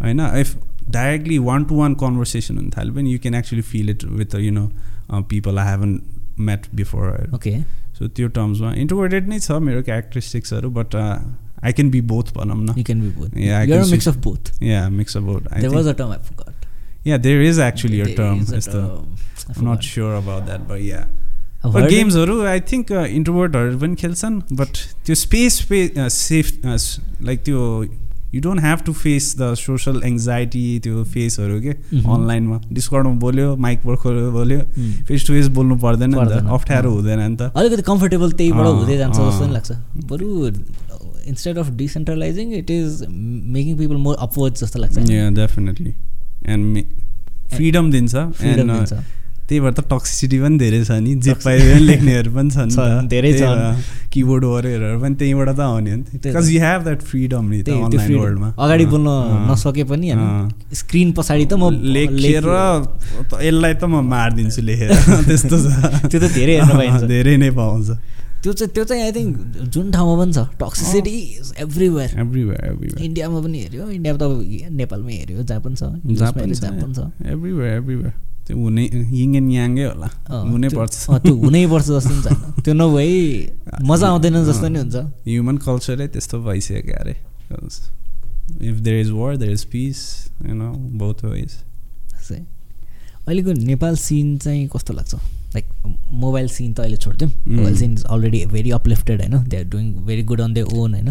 [0.00, 0.56] होइन if
[0.90, 4.52] directly one to one conversation हुन थाल्यो भने you can actually feel it with you
[4.52, 4.68] know
[5.30, 6.00] people I haven't
[6.40, 7.56] met before Okay.
[7.98, 10.94] So त्यो टर्म्समा introverted नै छ मेरो क्यारेक्टरिस्टिक्सहरू but
[11.64, 13.32] I can be both भनौँ न You can be both.
[13.36, 14.52] Yeah, I You're can a mix of both.
[14.62, 16.68] Yeah mix about I there was a term I forgot.
[17.10, 18.42] Yeah, there is actually a There term.
[18.46, 19.16] is a It's the, term.
[19.48, 19.90] I I'm not forgot.
[19.94, 21.06] sure about that, but yeah.
[21.64, 21.96] I've But heard it.
[21.96, 25.80] गेम्सहरू I think इन्ट्रोभर्टहरू पनि खेल्छन् but त्यो space स्पे
[26.18, 26.46] safe
[27.30, 27.60] like त्यो
[28.34, 31.72] you don't have to face the social anxiety त्यो फेसहरू के.
[31.96, 34.60] अनलाइनमा डिस्कर्डमा बोल्यो माइक पर्खर बोल्यो.
[35.08, 38.66] फेस टु फेस बोल्नु पर्दैन नि पर्दैन, त अप्ठ्यारो। हुँदैन नि त अलिकति कम्फर्टेबल त्यहीबाट
[38.66, 39.70] हुँदै जान्छ। जस्तो नि लाग्छ
[40.10, 40.28] बरु
[41.26, 44.98] instead of decentralising it is making people more upward जस्तो लाग्छ
[45.40, 45.94] डेफिनेटली
[46.46, 46.84] एन्ड
[47.56, 49.02] फ्रिडम दिन्छ एन्ड
[49.48, 53.82] त्यही भएर त टक्सिसिटी पनि धेरै छ नि। जे भने लेख्नेहरू पनि छन् धेरै छन्।
[54.12, 58.14] किबोर्ड वरियरहरू पनि त्यहीँबाट त आउने हो नि। Because you have that freedom नि अनलाइन.
[58.16, 59.08] वर्ल्डमा अगाडि बोल्न
[59.50, 60.08] नसके पनि
[60.72, 62.48] स्क्रिन पछाडि त म लेखेर
[63.42, 64.90] यसलाई त म मारिदिन्छु लेखेर।
[65.28, 65.66] त्यस्तो छ।
[66.08, 66.56] त्यो त धेरै
[67.12, 67.88] धेरै नै पाउँछ।
[68.42, 69.36] त्यो चाहिँ त्यो चाहिँ आई थिङ्क
[69.74, 75.14] जुन ठाउँमा पनि छ toxicity is everywhere everywhere everywhere इन्डियामा पनि हेऱ्यो इन्डियामा त नेपालमै
[75.14, 75.82] हेऱ्यो जहाँ पनि छ
[76.18, 78.12] जहाँ पनि हेऱ्यो, जहाँ पनि छ। एभ्रिवेयर एभ्रिवेयर
[78.46, 78.82] त्यो हुने
[79.12, 82.36] यिङ एन्ड याङ्गै होला। अँ, हुनै त्यो- पर्छ। अँ, त्यो हुनै पर्छ जस्तो नि छैन
[82.64, 83.06] त्यो नभए
[83.84, 87.14] मजा आउँदैन जस्तो नि हुन्छ। ह्युमन कल्चरै त्यस्तो भइसक्यो अरे।
[88.62, 89.98] If there is war there is peace
[90.48, 91.52] you know both ways
[93.22, 95.14] अहिलेको नेपाल सिन चाहिँ कस्तो लाग्छ?
[95.54, 95.66] लाइक
[96.16, 97.52] मोबाइल सिन त अहिले छोडिदिउँ Mm.
[97.52, 100.94] Mobile scene is already very uplifted होइन they are doing very good on their own
[100.94, 101.08] होइन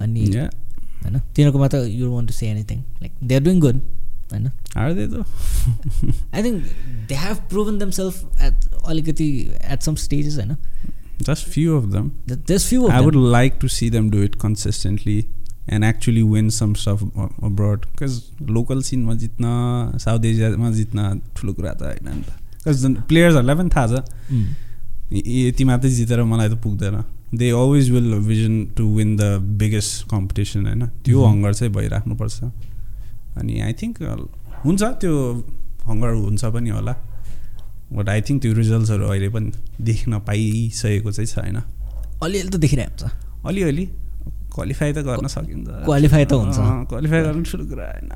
[0.00, 3.80] अनि होइन तिनीहरूकोमा त you want to say anything like they are doing good
[4.32, 5.24] होइन आर दे त
[6.34, 6.64] I think
[7.08, 9.28] they have proven them self at अलिकति
[9.66, 10.56] at some stages होइन
[11.24, 15.18] just few of them just few I would like to see them do it consistently
[15.68, 17.82] and actually win some stuff a- abroad.
[17.88, 18.14] Because
[18.50, 23.56] local scene मा जित्न south एसियामा जित्न ठुलो कुरा त होइन नि त बिकज प्लेयर्सहरूलाई
[23.56, 24.04] पनि थाहा छ
[25.12, 26.96] यति मात्रै जितेर मलाई त पुग्दैन
[27.34, 29.22] they always will vision to win the
[29.60, 31.24] biggest competition होइन त्यो.
[31.26, 32.38] हङ्गर चाहिँ भइराख्नुपर्छ
[33.38, 33.96] अनि आई थिङ्क
[34.64, 35.12] हुन्छ त्यो
[35.86, 36.94] हङ्गर हुन्छ पनि होला
[37.92, 39.50] बट आई थिङ्क त्यो रिजल्ट्सहरू अहिले पनि
[39.80, 41.56] देख्न पाइसकेको चाहिँ छैन
[42.22, 43.84] अलिअलि त देखिरहेको हुन्छ अलिअलि
[44.54, 46.58] क्वालिफाई त गर्न सकिन्छ। क्वालिफाई त हुन्छ।
[46.90, 48.12] क्वालिफाई गर्नु ठुलो कुरा होइन।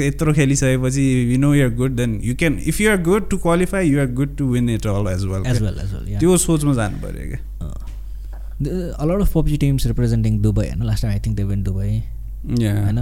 [0.00, 3.88] यत्रो खेलिसकेपछि you know you're good then you can if you are good to qualify
[3.88, 6.72] you are good to win it all as well as well as well त्यो सोचमा
[6.74, 7.40] जानु पऱ्यो क्या
[9.02, 10.82] a lot of PUBG teams representing Dubai होइन?
[10.86, 11.88] Last time I think they went Dubai
[12.44, 12.98] होइन?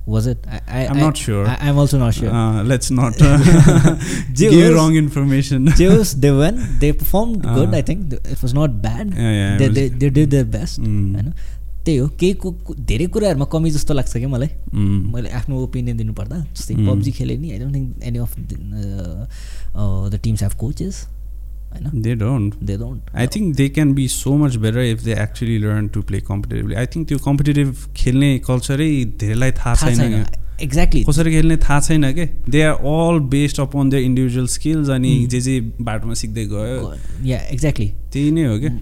[0.00, 1.46] think was invitational or something though was it I'm not sure.
[1.48, 3.16] I am also not sure let's not
[4.32, 8.44] जे give होस्- रङ information जेवस they when they perform अँ। Good I think it
[8.44, 11.14] was not bad Yeah, yeah, it was- they did their best Mm.
[11.14, 11.32] होइन
[11.84, 15.14] त्यही हो केही कु- कु- धेरै कुराहरूमा कमी जस्तो लाग्छ क्या मलाई Mm.
[15.14, 16.88] मैले आफ्नो ओपिनियन दिनुपर्दा जस्तै Mm.
[16.90, 18.38] पब्जी खेलेँ नि I don't think any of
[20.10, 21.06] the teams have coaches
[21.73, 25.15] होइन they don't they don't I think they can be so much better if they
[25.25, 26.77] actually learn to play competitively.
[26.83, 30.25] I think त्यो competitive खेल्ने कल्चरै धेरैलाई थाहा छैन।
[30.61, 32.25] Exactly कसरी खेल्ने थाहा छैन कि?
[32.49, 35.29] They are all based upon their individual skills अनि Hmm.
[35.29, 36.93] जे जे बाटोमा सिक्दै गयो।
[37.25, 38.77] या एक्ज्याक्टली त्यही नै हो क्या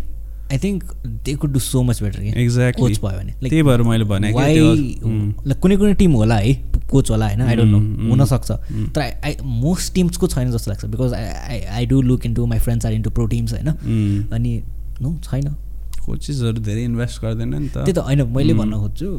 [0.52, 0.84] I think
[1.26, 4.32] they could do so much better कि एक्ज्याक्टली कोच भयो भने त्यही भएर मैले भने
[4.32, 6.54] लाइक कुनै कुनै टिम होला है
[6.92, 7.80] कोच होला होइन आई डोन्ट नो
[8.10, 8.52] हुनसक्छ.
[8.96, 12.86] तर आई मोस्ट टिम्सको छैन जस्तो लाग्छ because I I do look into my friends
[12.86, 13.68] are into pro teams होइन.
[14.34, 14.62] अनि
[15.02, 15.48] नो छैन
[16.06, 18.54] कोचेसहरू धेरै इन्भेस्ट गर्दैन नि त त्यही त होइन मैले.
[18.54, 19.10] भन्न खोज्छु.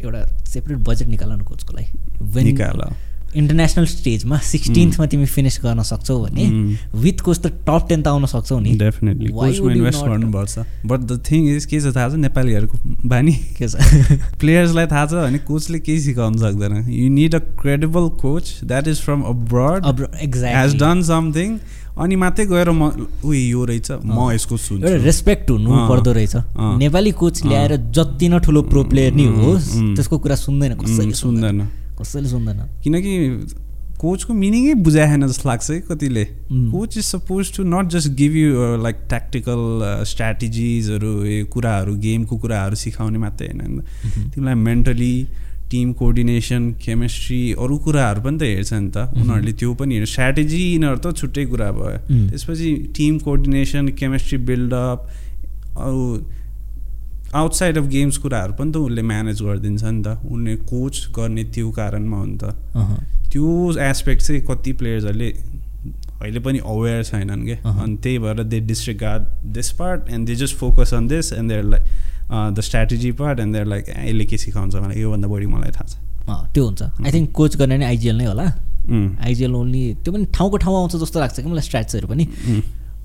[0.00, 2.80] एउटा सेपरेट बजेट निकाल न कोचको लागि निकाल
[3.36, 6.44] इन्टरनेसनल स्टेजमा सिक्सटिन्थमा तिमी फिनिस गर्न सक्छौ भने.
[6.94, 10.04] विथ कोच त टप टेन त आउन सक्छौ नि। डेफिनेटली कोचमा इन्भेस्ट?
[10.04, 12.14] गर्नुपर्छ बट द थिङ इज के छ थाहा छ?
[12.24, 13.74] नेपालीहरूको बानी। के छ?
[14.40, 19.00] प्लेयर्सलाई थाहा छ भने कोचले केही सिकाउनु सक्दैन। You need a credible coach that is
[19.00, 21.58] from abroad अब हेज डन समथिङ
[21.98, 22.94] अनि मात्रै गएर म
[23.26, 26.34] उयो यो रहेछ। म। यसको एउटा सुन्छु रेस्पेक्ट हुनु पर्दो रहेछ।
[26.78, 29.68] नेपाली कोच। ल्याएर जति न ठुलो प्रो प्लेयर नि होस्।
[29.98, 31.60] त्यसको कुरा सुन्दैन कसैले सुन्दैन।
[32.00, 33.12] कसैले सुन्दैन। किनकि
[33.98, 36.24] कोचको मिनिङै बुझाएन जस्तो लाग्छ है कतिले.
[36.70, 39.60] Coach is supposed to not just give you like tactical
[40.06, 43.82] स्ट्राटेजिजहरू यो कुराहरू गेमको कुराहरू सिकाउने मात्रै होइन.
[44.34, 45.14] तिमीलाई मेन्टली
[45.70, 50.62] टिम कोअर्डिनेसन केमिस्ट्री अरू कुराहरू पनि त हेर्छ नि त। उनीहरूले त्यो पनि हेर्छ। स्ट्राटेजी
[50.64, 51.98] यिनीहरू त छुट्टै कुरा भयो.
[52.30, 55.00] त्यसपछि टिम कोअर्डिनेसन केमिस्ट्री बिल्डअप
[55.76, 56.02] अरू
[57.34, 61.70] आउटसाइड अफ गेम्स कुराहरू पनि त उसले म्यानेज गरिदिन्छ नि त। उसले कोच गर्ने त्यो
[61.70, 62.44] कारणमा हो नि त।
[63.32, 63.46] त्यो
[63.78, 65.30] एस्पेक्ट चाहिँ कति प्लेयर्सहरूले
[66.18, 69.22] अहिले पनि अवेर छैनन् कि। अहँ। अनि त्यही भएर they disregard
[69.54, 71.82] this part and they just focus on this and they're like
[72.54, 76.52] the strategy part and they're like यसले के सिकाउँछ मलाई योभन्दा बढी मलाई थाहा छ।
[76.54, 78.46] त्यो हुन्छ। आई थिङ्क कोच गर्ने नै आइजिएल नै होला।
[79.20, 82.24] आइजिएल ओन्ली त्यो पनि ठाउँको ठाउँमा आउँछ जस्तो लाग्छ कि मलाई स्ट्राट्सहरू पनि।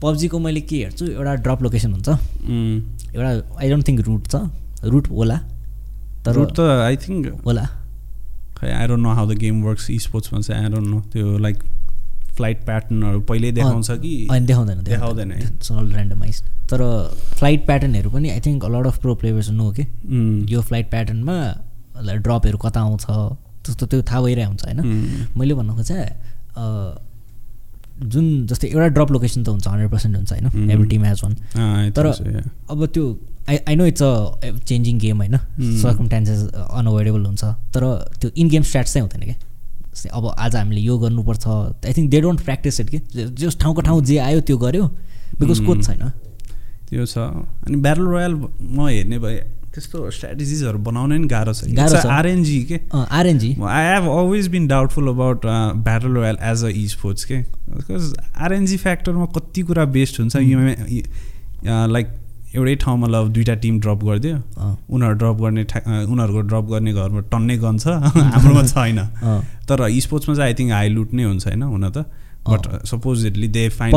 [0.03, 2.09] पब्जीको मैले के हेर्छु एउटा ड्रप लोकेसन हुन्छ।
[3.15, 4.35] एउटा आई डोन्ट थिङ्क रुट छ।
[4.93, 5.37] रुट होला।
[6.25, 7.65] तर रुट त आई थिङ्क होला।
[8.57, 11.57] खै I don't know how the game works स्पोर्ट्समा चाहिँ आई डोन्ट नो त्यो लाइक
[12.37, 14.13] फ्लाइट प्याटर्नहरू पहिल्यै देखाउँछ कि?
[14.31, 16.41] अनि देखाउँदैन देखाउँदैन। ऱ्यान्डमाइज
[16.71, 16.81] तर
[17.37, 19.83] फ्लाइट प्याटर्नहरू पनि I think lot of pro players know के
[20.53, 21.37] यो फ्लाइट प्याटर्नमा
[21.93, 24.79] ड्रपहरू कता आउँछ त्यस्तो त्यो थाहा भइरहेको हुन्छ होइन?
[25.37, 26.05] मैले भन्नु खोजेँ
[28.05, 30.71] जुन जस्तै एउटा ड्रप लोकेसन त हुन्छ हन्ड्रेड पर्सेन्ट हुन्छ होइन.
[30.71, 31.33] एभ्री टिम हेज वान
[31.91, 32.05] तर.
[32.69, 33.03] अब त्यो
[33.49, 35.37] I I know it's a changing game होइन.
[35.81, 37.43] सर्कमटान्सेस अनअभोइडेबल हुन्छ।
[37.73, 37.83] तर
[38.21, 39.37] त्यो इन गेम स्ट्याट्स चाहिँ हुँदैन क्या
[39.93, 42.99] जस्तै अब आज हामीले यो गर्नुपर्छ। I think they don't practise it कि?
[43.15, 44.85] जस ठाउँको ठाउँ जे आयो त्यो गर्यो।
[45.39, 45.59] बिकज.
[45.65, 46.09] कोच छैन।
[46.89, 49.37] त्यो छ। अनि ब्याटल रोयल म हेर्ने भए
[49.73, 52.79] त्यस्तो स्ट्राटेजिजहरू बनाउनै नि गाह्रो छ। आरएनजी के?
[52.93, 57.37] RNG I have always been doubtful about battle royale as a esports के
[57.69, 60.35] बिकज आरएनजी फ्याक्टरमा कति कुरा बेस्ट हुन्छ
[61.65, 62.07] लाइक
[62.55, 64.37] एउटै ठाउँमा ल दुइटा टिम ड्रप गरिदियो।
[64.93, 67.87] उनीहरू ड्रप गर्ने ठा उनीहरूको ड्रप गर्ने घरमा टन्नै गन छ
[68.33, 68.99] हाम्रोमा छैन।
[69.65, 71.63] तर स्पोर्ट्समा चाहिँ आई थिङ्क हाई लुट नै हुन्छ होइन?
[71.63, 72.05] हुन त।
[72.45, 73.95] But supposedly they find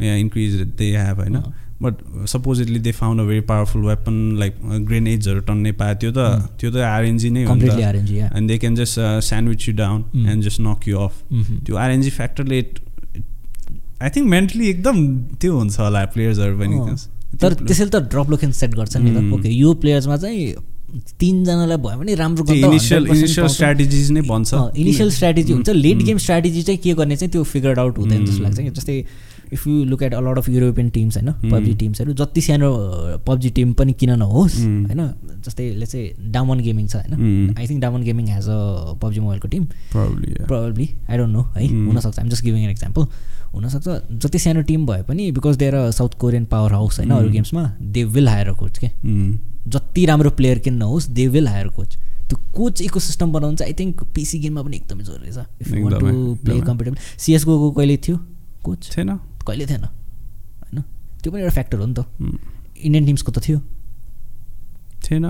[0.00, 1.36] increase they have होइन।
[1.82, 1.94] But
[2.28, 4.54] supposedly they found a very powerful weapon like
[4.88, 6.46] ग्रेनेड्सहरू टन्नै पायो त्यो त Mm.
[6.60, 10.04] त्यो त आरएनजी नै हो and they can just sandwich you down.
[10.30, 11.14] And just knock you off
[11.66, 12.58] त्यो आरएनजी फ्याक्टरले
[14.00, 14.96] आई थिङ्क मेन्टली एकदम
[15.40, 16.76] त्यो हुन्छ होला प्लेयर्सहरू पनि
[17.40, 19.32] तर त्यसैले त ड्रप लोकेसन सेट गर्छ नि त Mm.
[19.38, 20.54] ओके यो प्लेयर्समा चाहिँ
[21.20, 25.98] तिनजनालाई भयो भने राम्रो इनिसियल 100% इनिसियल। स्ट्राटेजिज नै भन्छ इनिसियल स्ट्राटेजी हुन्छ लेट.
[26.06, 28.44] गेम स्ट्राटेजी चाहिँ के गर्ने चाहिँ त्यो फिगर आउट हुँदैन जस्तो Mm.
[28.44, 28.96] लाग्छ कि जस्तै
[29.52, 31.32] if you look at a lot of European teams होइन.
[31.50, 32.70] पब्जी टिम्सहरू जति सानो
[33.26, 34.56] पब्जी टिम पनि किन नहोस्.
[34.56, 35.02] होइन
[35.46, 37.54] जस्तै यसले चाहिँ डामन गेमिङ छ होइन.
[37.58, 39.64] I think Damwon gaming has a PUBG मोबाइलको team.
[39.92, 41.66] Probably I don't know है.
[41.66, 43.06] हुनसक्छ I'm just giving an example
[43.54, 47.30] हुनसक्छ जति सानो टिम भए पनि because there a South Korean powerhouse होइन अरू.
[47.30, 48.88] गेम्समा दे विल हायर कोच के.
[49.68, 51.96] जति राम्रो प्लेयर किन नहोस् दे विल हायर कोच
[52.30, 55.70] त्यो कोच इको सिस्टम बनाउनु चाहिँ आई थिङ्क पिसी गेममा पनि एकदमै जरुरी छ इफ
[55.70, 58.16] यु एकदमै, टु प्ले। कम्पिटेबल सिएसको कहिले थियो
[58.62, 59.10] कोच थिएन?
[59.46, 59.84] कहिले थिएन?
[59.84, 60.82] होइन?
[61.22, 62.06] त्यो पनि एउटा फ्याक्टर हो नि त.
[62.84, 63.58] इन्डियन टिम्सको त थियो।
[65.04, 65.24] थिएन?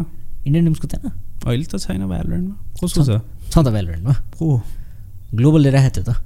[0.47, 1.11] इन्डियन टिम्सको थिएन?
[1.47, 2.55] अहिले त छैन भ्यालोरेन्टमा
[2.85, 3.55] कसको छ छ?
[3.55, 4.63] त भ्यालोरेन्टमा को?
[5.35, 6.17] ग्लोबल लिएर आएको थियो त।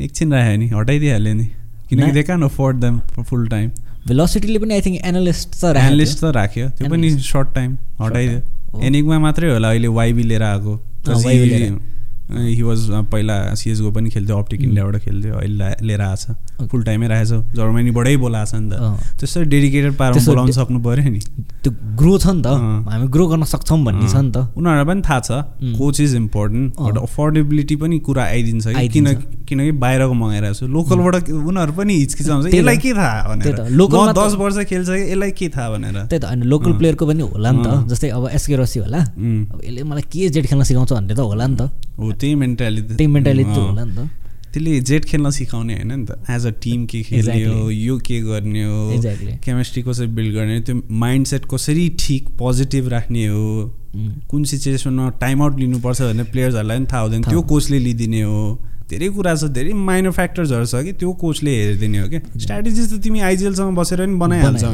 [0.00, 1.46] एकछिन राख्यो नि हटाइदिइहाल्यो नि।
[1.88, 3.70] किनकि they can afford them full time
[4.08, 7.10] भेलोसिटीले पनि आई थिङ्क एनालिस्ट त राखेको एनालिस्ट त राख्यो। त्यो पनि.
[7.22, 7.70] सर्ट टाइम
[8.02, 8.40] हटाइदियो.
[8.72, 10.72] हो। एनिकमा मात्रै होला अहिले वाइबी लिएर आएको।
[11.06, 11.91] लिएर।
[12.36, 14.62] हि वाज पहिला सिएसगो पनि खेल्थ्यो अप्टिक.
[14.62, 16.36] इन्डियाबाट खेल्थ्यो अहिले ला- लिएर आएको छ।
[16.70, 18.74] फुल टाइमै राखेछ जर्मनीबाटै बोलाएको छ नि त।
[19.20, 21.18] त्यस्तो डेडिकेटेड त्यसो बोलाउनु सक्नु पऱ्यो नि।
[21.64, 22.46] त्यो ग्रो छ नि त।
[22.88, 25.30] हामी ग्रो गर्न सक्छौँ भन्ने छ नि त। उनीहरूलाई पनि थाहा छ.
[25.78, 26.74] Coach is important.
[26.80, 29.04] But affordability पनि कुरा आइदिन्छ कि। किन
[29.48, 33.56] किनकि बाहिरको मगाइरहेको छु। लोकलबाट उनीहरू पनि हिचकिचाउँछ। यसलाई के थाहा भनेर?
[33.56, 33.70] त-
[34.16, 35.12] दस वर्ष खेल्छ कि?
[35.12, 35.92] यसलाई के थाहा भनेर?
[35.92, 38.98] त्यही त। होइन लोकल। प्लेयरको पनि होला नि त। जस्तै अब एसके रसी होला.
[38.98, 41.70] अब यसले मलाई के जेट खेल्न सिकाउँछ भन्ने त होला नि त।
[42.02, 44.08] हो त्यही मेन्टालिटी टिम मेन्टालिटी होला नि त
[44.52, 47.70] त्यसले जेट खेल्न सिकाउने होइन नि त एज अ टिम के खेल्ने हो.
[47.70, 49.00] यो के गर्ने हो.
[49.44, 53.46] केमिस्ट्री कसरी बिल्ड गर्ने त्यो माइन्ड सेट कसरी ठिक पोजिटिभ राख्ने हो
[53.94, 54.10] उम्.
[54.30, 58.42] कुन सिचुएसनमा टाइम आउट लिनुपर्छ भन्ने प्लेयर्सहरूलाई पनि थाहा हुँदैन त्यो। कोचले लिइदिने हो
[58.90, 63.00] धेरै कुरा छ धेरै माइनर फ्याक्टर्सहरू छ कि त्यो कोचले हेरिदिने हो क्या स्ट्राटेजिज त
[63.04, 64.72] तिमी आइजिएलसँग बसेर पनि बनाइहाल्छौ।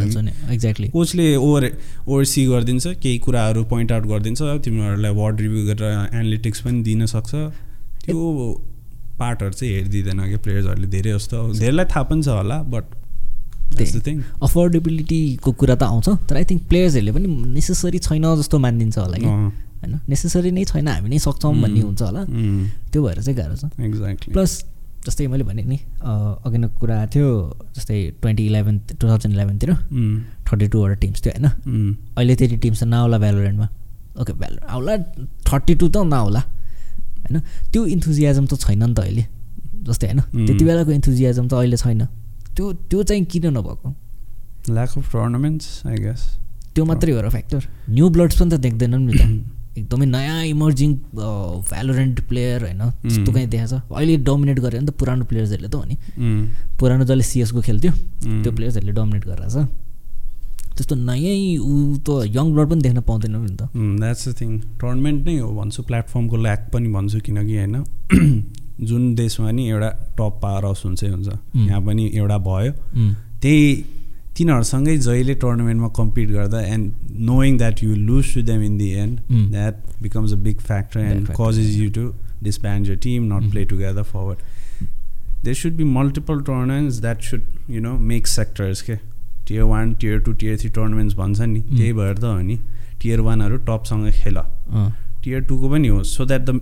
[0.52, 1.64] एक्ज्याक्टली कोचले ओभर
[2.08, 7.32] ओभरसी गरिदिन्छ केही कुराहरू पोइन्ट आउट गरिदिन्छ तिमीहरूलाई वार्ड रिभ्यू गरेर एनालिटिक्स पनि दिन सक्छ।
[8.04, 8.18] त्यो
[9.18, 12.84] पार्टहरू चाहिँ हेरिदिँदैन क्या प्लेयर्सहरूले धेरै जस्तो। धेरैलाई थाहा पनि छ होला बट
[14.42, 19.30] अफोर्डेबिलिटीको कुरा त आउँछ तर आई थिङ्क प्लेयर्सहरूले पनि नेसेसरी छैन जस्तो मानिदिन्छ होला कि।
[19.80, 19.94] होइन?
[20.08, 22.22] नेसेसरी नै छैन हामी नै सक्छौँ भन्ने हुन्छ होला।
[22.90, 24.52] त्यो भएर चाहिँ गाह्रो छ। एक्ज्याक्टली प्लस
[25.06, 25.78] जस्तै मैले भने नि
[26.44, 27.28] अघि नै कुरा थियो
[27.76, 29.70] जस्तै ट्वेन्टी इलेभेन टु थाउजन्ड इलेभेनतिर
[30.48, 31.46] थर्टी टूवटा टिम्स थियो होइन?
[32.18, 33.68] अहिले त्यति टिम्स त नआउला भ्यालोरेन्टमा
[34.20, 34.92] ओके भ्यालो आउला
[35.48, 37.36] थर्टी टू त नआउला होइन?
[37.72, 39.24] त्यो इन्थुजियाजम त छैन नि त अहिले
[39.86, 40.20] जस्तै होइन.
[40.46, 42.02] त्यति बेलाको इन्थुजियाजम त अहिले छैन।
[42.56, 43.88] त्यो त्यो चाहिँ किन नभएको?
[44.68, 46.20] Lack of tournaments I guess
[46.74, 49.22] त्यो मात्रै हो र फ्याक्टर न्यू ब्लड्स पनि त देख्दैनन् नि त।
[49.78, 50.90] एकदमै नयाँ इमर्जिङ
[51.70, 53.82] भ्यालोरेन्ट प्लेयर होइन त्यस्तो कहीँ देखाएको छ?
[53.90, 55.96] अहिले डोमिनेट गरे नि त पुरानो प्लेयर्सहरूले त हो नि।
[56.78, 57.92] पुरानो जसले सिएसको खेल्थ्यो
[58.42, 59.56] त्यो प्लेयर्सहरूले डोमिनेट गरिरहेछ
[60.78, 61.74] त्यस्तो नयाँ ऊ
[62.06, 64.50] त यङ ब्लड पनि देख्न पाउँदैनौँ नि त। द्याट्स द थिङ
[64.80, 67.76] टुर्नामेन्ट नै हो भन्छु प्लेटफर्मको ल्याक पनि भन्छु किनकि होइन
[68.88, 71.28] जुन देशमा नि एउटा टप पावर हाउस हुन्छै हुन्छ.
[71.66, 72.72] यहाँ पनि एउटा भयो।
[73.42, 73.64] त्यही
[74.38, 76.92] तिनीहरूसँगै जहिले टुर्नामेन्टमा कम्पिट गर्दा and
[77.30, 79.20] knowing that you lose to them in the end.
[79.50, 82.12] That becomes a big factor and causes you to
[82.42, 83.50] disband your team not.
[83.50, 84.38] Play together forward
[85.44, 88.96] there should be multiple tournaments that should you know make sectors के
[89.48, 91.76] tier one tier two tier three tournaments भन्छ नि Mm.
[91.76, 92.58] त्यही भएर त हो नि
[93.02, 94.38] tier वानहरू टपसँग खेल
[95.24, 96.60] tier टूको पनि हो सो द्याट द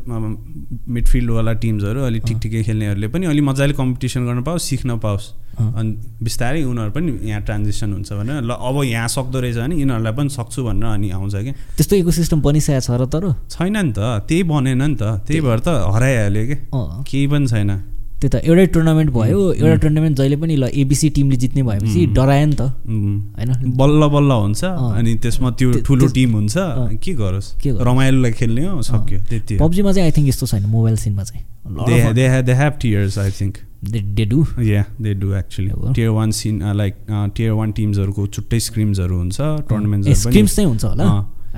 [0.89, 5.24] मिडफिल्डवाला टिम्सहरू अलिक ठिक ठिकै खेल्नेहरूले पनि अलिक मजाले कम्पिटिसन गर्न पाओस् सिक्न पाओस्।
[5.57, 5.90] अनि
[6.20, 10.28] बिस्तारै उनीहरू पनि यहाँ ट्रान्जेक्सन हुन्छ भनेर ल अब यहाँ सक्दो रहेछ भने यिनीहरूलाई पनि
[10.28, 13.24] सक्छु भनेर अनि आउँछ क्या। त्यस्तो इको सिस्टम बनिसकेको छ र तर?
[13.48, 16.59] छैन नि त त्यही बनेन नि त त्यही भएर त हराइहाल्यो क्या।
[17.09, 17.70] केही पनि छैन।
[18.16, 22.46] त्यही त एउटै टुर्नामेन्ट भयो एउटा। टुर्नामेन्ट जहिले पनि ल एबिसी टिमले जित्ने भएपछि। डरायो
[22.46, 22.62] नि त।
[23.36, 23.50] होइन?
[23.76, 26.54] बल्ल बल्ल हुन्छ। अनि त्यसमा त्यो ठुलो टिम हुन्छ।
[27.04, 27.48] के गरोस्?
[27.60, 27.70] के?
[27.76, 31.44] रमाइलोलाई खेल्ने हो सक्यो त्यति हो। पब्जीमा चाहिँ आई थिङ्क यस्तो छैन मोबाइल सिनमा चाहिँ।
[31.66, 33.54] They they they have tiers I think
[33.84, 35.70] they do yeah they do actually.
[35.92, 36.94] Tier one scene like
[37.36, 39.36] tier one टिम्सहरूको छुट्टै स्क्रिम्सहरू हुन्छ
[39.68, 41.04] टुर्नामेन्ट्सहरू स्क्रिम्स चाहिँ हुन्छ होला?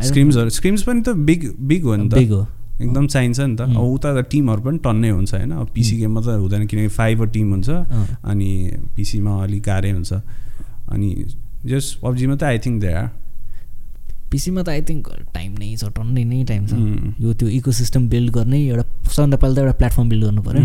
[0.02, 2.46] स्क्रिम्सहरू स्क्रिम्स पनि त बिग बिग हो नि त। बिग हो।
[2.80, 3.60] एकदम चाहिन्छ नि त.
[3.60, 5.96] अब उता त टिमहरू पनि टन्नै हुन्छ होइन अब पिसी.
[5.98, 7.68] गेममा त हुँदैन किनकि फाइभ टिम हुन्छ।
[8.24, 8.50] अनि
[8.96, 10.12] पिसीमा अलिक गाह्रै हुन्छ
[10.92, 11.08] अनि
[11.66, 13.08] जस्ट पब्जीमा त आई थिङ्क दे आर
[14.30, 15.02] पिसीमा त आई थिङ्क
[15.34, 16.72] टाइम नै छ टन्नै नै टाइम छ.
[17.18, 20.62] यो त्यो इको सिस्टम बिल्ड गर्ने एउटा सबभन्दा पहिला त एउटा प्लेटफर्म बिल्ड गर्नु पऱ्यो.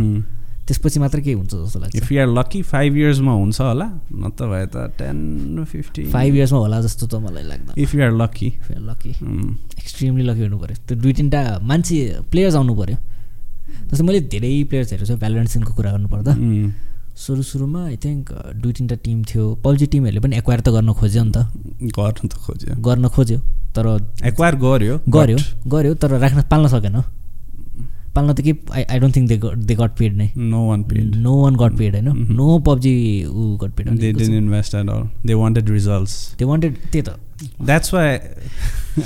[0.68, 3.88] त्यसपछि मात्र केही हुन्छ जस्तो लाग्छ। If you are lucky five इयर्समा हुन्छ होला।
[4.24, 8.12] नत्र भए त टेन फिफ्टी फाइभ इयर्समा होला जस्तो त मलाई लाग्दैन। If you are
[8.22, 8.50] lucky
[8.90, 9.12] lucky
[9.84, 11.98] extremely lucky हुनु पऱ्यो त्यो दुई तिनवटा मान्छे
[12.32, 12.98] प्लेयर्स आउनु पऱ्यो
[13.92, 16.34] जस्तै मैले धेरै प्लेयर्स हेरेको छु। भ्यालोरेन्सिनको कुरा गर्नुपर्दा।
[17.14, 18.26] सुरु सुरुमा आई थिङ्क
[18.58, 21.38] दुई तिनवटा टिम थियो। पब्जी टिमहरूले पनि एक्वायर त गर्न खोज्यो नि त।
[21.94, 23.40] गर्नु त खोज्यो। गर्न खोज्यो।
[23.76, 23.86] तर
[24.30, 25.38] एक्वायर गर्यो गर्यो
[25.74, 26.98] गर्यो तर राख्न पाल्न सकेन।
[28.16, 29.38] पाल्न त के I I don't think they
[29.68, 32.36] they got paid नै no one paid no one got paid होइन Mhm.
[32.38, 32.96] नो पब्जी
[33.26, 37.20] ऊ got paid they didn't invest at all they wanted results they wanted त्यही त
[37.70, 38.04] that's why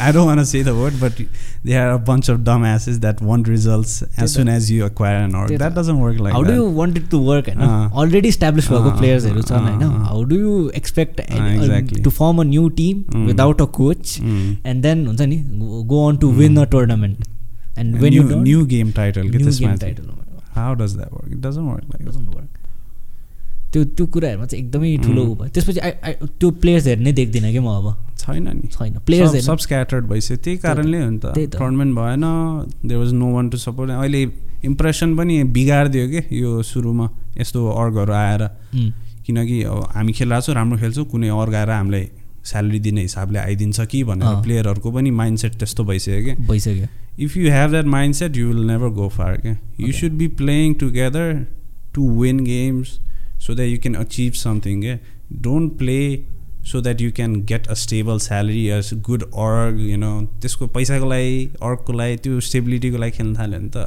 [0.06, 1.20] i don't want to say the word but
[1.68, 3.94] there are a bunch of dumbasses that want results
[4.26, 6.50] as soon as you acquire an org त्यही त। that doesn't work like how do
[6.50, 9.82] that you wanted to work होइन अँ। Already establish भएको अँ, प्लेयर्सहरू छन् अँ, होइन
[9.84, 12.04] अँ। How do you expect exactly.
[12.04, 13.26] To form a new team Mm.
[13.28, 14.68] Without a coach Mm.
[14.68, 15.38] And then हुन्छ नि
[15.88, 17.26] go on to win a tournament
[17.80, 20.16] and when get this game title
[20.78, 21.28] does that work?
[21.32, 22.50] It doesn't work like that doesn't work
[23.74, 25.30] त्यो त्यो कुराहरूमा चाहिँ एकदमै ठुलो Mm.
[25.30, 27.88] ऊ भयो त्यसपछि आई आई त्यो प्लेयर्सहरू नै देख्दिनँ कि म अब?
[28.18, 31.26] छैन नि। छैन। सब प्लेयर्सहरू सब स्क्याटर्ड भइसक्यो। त्यही कारणले हो नि त।
[31.58, 32.24] टुर्नामेन्ट भएन।
[32.88, 34.22] There was no one to support अहिले
[34.66, 37.06] इम्प्रेसन पनि बिगारिदियो कि यो सुरुमा
[37.40, 38.42] यस्तो अर्गहरू आएर।
[38.74, 38.92] उम्,
[39.26, 42.06] किनकि अब हामी खेलिरहेको छौँ राम्रो खेल्छौँ। कुनै अर्ग आएर हामीलाई
[42.48, 46.88] स्यालेरी दिने हिसाबले आइदिन्छ कि भनेर। प्लेयरहरूको पनि माइन्ड सेट त्यस्तो भइसक्यो कि भइसक्यो।
[47.20, 47.86] If you have that
[48.16, 49.92] mindset you will never go far क्या you.
[49.94, 51.46] Should be playing together
[51.96, 52.98] to win games
[53.46, 54.98] so that you can achieve something क्या
[55.42, 56.00] don't play
[56.72, 61.10] so that you can get a stable salary as good org you know त्यसको पैसाको
[61.10, 63.78] लागि अर्गको लागि त्यो स्टेबिलिटीको लागि खेल्न थाल्यो भने त।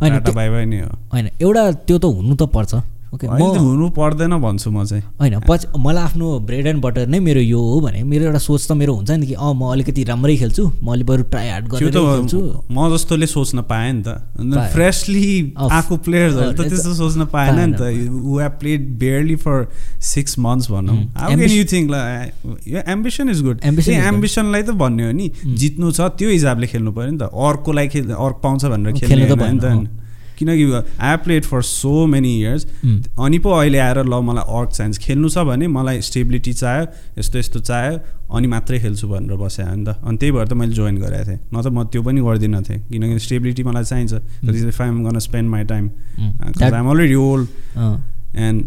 [0.00, 2.74] होइन बाई बाई नै हो। होइन एउटा त्यो त हुनु त पर्छ।
[3.14, 7.40] ओके हुनु पर्दैन भन्छु म चाहिँ। होइन पछि मलाई आफ्नो ब्रेड एन्ड बटर नै मेरो
[7.40, 10.36] यो हो भने मेरो एउटा सोच त मेरो हुन्छ नि कि अँ म अलिकति राम्रै
[10.36, 12.40] खेल्छु म अलिक बरु ट्राई हार्ड गरेर खेल्छु।
[12.70, 14.08] म जस्तोले सोच्न पाएँ नि त।
[14.72, 15.26] फ्रेसली
[15.58, 17.82] आएको प्लेयर्सहरू त त्यो त त्यस्तो सोच्न पाएन नि त।
[18.14, 19.66] ऊ have played barely for
[20.12, 20.96] six months भनौँ.
[21.18, 21.88] How can Ambition- you think
[22.70, 23.88] यो एम्बिसन इज गुड good.
[23.90, 25.30] एम्बिसनलाई त भन्ने हो नि.
[25.60, 29.34] जित्नु छ त्यो हिसाबले खेल्नु पऱ्यो नि त। अर्को लागि खेल अर्क पाउँछ भनेर खेल्नु
[29.34, 29.99] त त नि त
[30.40, 30.64] किनकि
[30.98, 32.66] I played for so many years
[33.20, 36.86] अनि पो अहिले आएर ल मलाई अर्क चाहिन्छ खेल्नु छ भने मलाई स्टेबिलिटी चाहियो
[37.18, 37.98] यस्तो यस्तो चाहियो
[38.36, 41.38] अनि मात्रै खेल्छु भनेर बसेँ नि त। अनि त्यही भएर त मैले जोइन गरेको थिएँ।
[41.52, 44.12] न त म त्यो पनि गर्दिनँ थिएँ किनकि स्टेबिलिटी मलाई चाहिन्छ।
[44.46, 45.84] If gonna spend my time
[46.62, 47.46] I'm already old
[48.38, 48.58] and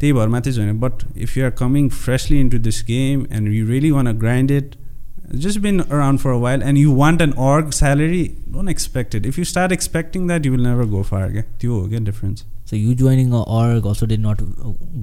[0.00, 0.94] त्यही भएर मात्रै join but
[1.24, 4.74] if you are coming freshly into this game and you really want a grind it
[5.32, 9.26] just been around for a while and you want an org salary don't expect it
[9.26, 12.76] if you start expecting that you will never go far okay हो क्या difference so
[12.76, 14.42] you joining a org also did not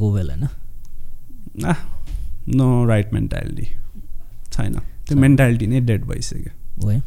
[0.04, 0.48] go well होइन
[1.66, 1.76] ah
[2.50, 3.66] no right mentality
[4.52, 7.02] छैन त्यो छैन। Mentality नै dead भइसक्यो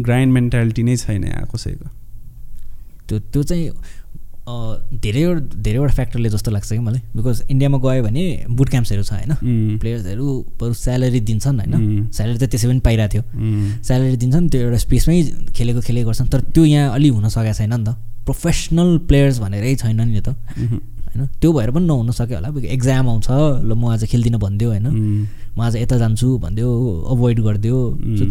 [0.00, 1.88] grind mentality नै छैन यहाँ कसैको
[3.08, 3.70] त्यो त्यो चाहिँ
[4.44, 8.22] धेरैवटा धेरैवटा फ्याक्टरले जस्तो लाग्छ कि मलाई। बिकज इन्डियामा गयो भने
[8.52, 9.32] बुट क्याम्प्सहरू छ होइन?
[9.80, 10.26] प्लेयर्सहरू
[10.60, 11.74] बरु स्यालेरी दिन्छन् होइन?
[12.12, 13.22] स्यालेरी त त्यसै पनि पाइरहेको थियो।
[13.80, 15.16] स्यालेरी दिन्छन् त्यो एउटा स्पेसमै
[15.56, 17.96] खेलेको खेलेको गर्छन्। तर त्यो यहाँ अलि हुन सकेको छैन नि त।
[18.28, 21.20] प्रोफेसनल प्लेयर्स भनेरै छैन नि त। होइन?
[21.40, 23.28] त्यो भएर पनि नहुन सक्यो होला। एक्जाम आउँछ
[23.64, 24.88] ल म आज खेल्दिनँ भनिदियो होइन?
[25.56, 26.68] म आज यता जान्छु भनिदियो
[27.08, 27.78] अभोइड गरिदियो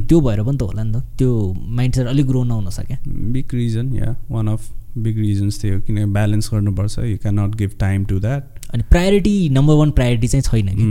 [0.05, 2.97] त्यो भएर पनि त होला नि त। त्यो माइन्ड सेट अलिक ग्रो नहुन सक्यो।
[3.33, 4.61] बिग रिजन या वान अफ
[4.97, 6.99] बिग रिजन्स थियो किन ब्यालेन्स गर्नुपर्छ.
[6.99, 10.83] You can not give time to that अनि प्रायोरिटी नम्बर वान प्रायोरिटी चाहिँ छैन कि?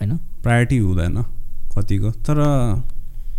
[0.00, 0.16] होइन?
[0.42, 1.22] प्रायोरिटी हुँदैन
[1.76, 2.10] कतिको.
[2.26, 2.38] तर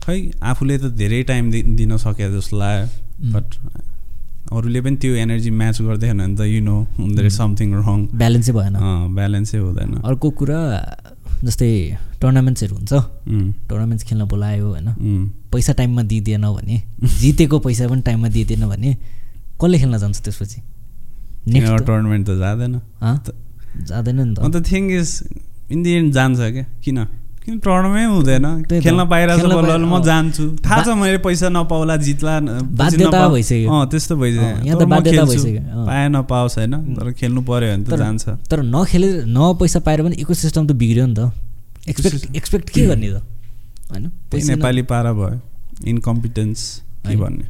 [0.04, 2.88] खै आफूले त धेरै टाइम दि दिन सके जस्तो लाग्यो.
[3.34, 3.46] बट
[4.54, 8.76] अरूले पनि त्यो एनर्जी म्याच गर्दैन भने त you know is something wrong ब्यालेन्सै भएन।
[9.16, 10.60] ब्यालेन्सै हुँदैन। अर्को कुरा
[11.44, 11.70] जस्तै
[12.22, 12.94] टुर्नामेन्ट्सहरू हुन्छ।
[13.70, 14.90] टुर्नामेन्ट्स खेल्न बोलायो होइन।
[15.52, 16.76] पैसा टाइममा दिइदिएन भने
[17.20, 18.92] जितेको पैसा पनि टाइममा दिइदिएन भने
[19.62, 20.60] कसले खेल्न जान्छ त्यसपछि?
[21.88, 22.74] टुर्नामेन्ट त जाँदैन।
[23.90, 25.10] जाँदैन नि त। अन्त thing is
[25.72, 26.66] in the end जान्छ क्या?
[26.84, 27.00] किन?
[27.46, 28.46] किन टुर्नामेन्ट हुँदैन।
[28.82, 32.34] खेल्न पाइरहेको छ म। जान्छु। थाहा छ मैले पैसा नपाउला जित्ला
[32.74, 36.74] बाध्यता भइसक्यो। अँ त्यस्तो भइसक्यो। यहाँ त बाध्यता। भइसक्यो। पाए नपाओस् होइन?
[36.98, 40.72] तर खेल्नु पर्यो भने त जान्छ। तर नखेले न पैसा पाएर पनि इको सिस्टम त
[40.74, 41.32] बिग्रियो नि त।
[41.86, 43.22] एक्सपेक्ट एक्सपेक्ट के गर्ने त?
[43.94, 44.06] होइन?
[44.34, 45.40] नेपाली पारा भयो।
[45.86, 46.60] इनकम्पिटेन्स
[47.06, 47.46] के। भन्ने?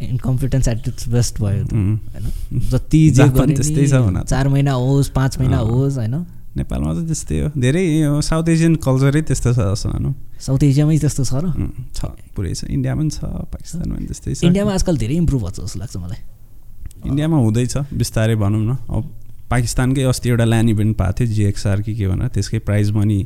[0.00, 1.64] इन्कम्पिटेन्स एट इट्स बेस्ट भयो.
[1.64, 2.26] होइन
[2.70, 6.14] जति त्यस्तै छ। चार महिना होस् पाँच महिना। होस् होइन?
[6.56, 7.84] नेपालमा त त्यस्तै हो। धेरै
[8.20, 11.52] साउथ एसियन कल्चरै त्यस्तो छ जस्तो भनौँ। साउथ एसियामै त्यस्तो छ र?
[11.92, 12.00] छ।
[12.32, 13.20] पुरै छ। इन्डियामा पनि छ
[13.52, 16.20] पाकिस्तानमा पनि त्यस्तै छ। इन्डियामा आजकल धेरै इम्प्रुभ भएको छ जस्तो लाग्छ मलाई।
[17.08, 19.04] इन्डियामा हुँदैछ। बिस्तारै भनौँ न। अब
[19.52, 23.20] पाकिस्तानकै अस्ति एउटा ल्यान्ड इभेन्ट पाएको थियो जिएक्सआर कि के भनेर। त्यसकै प्राइज मनी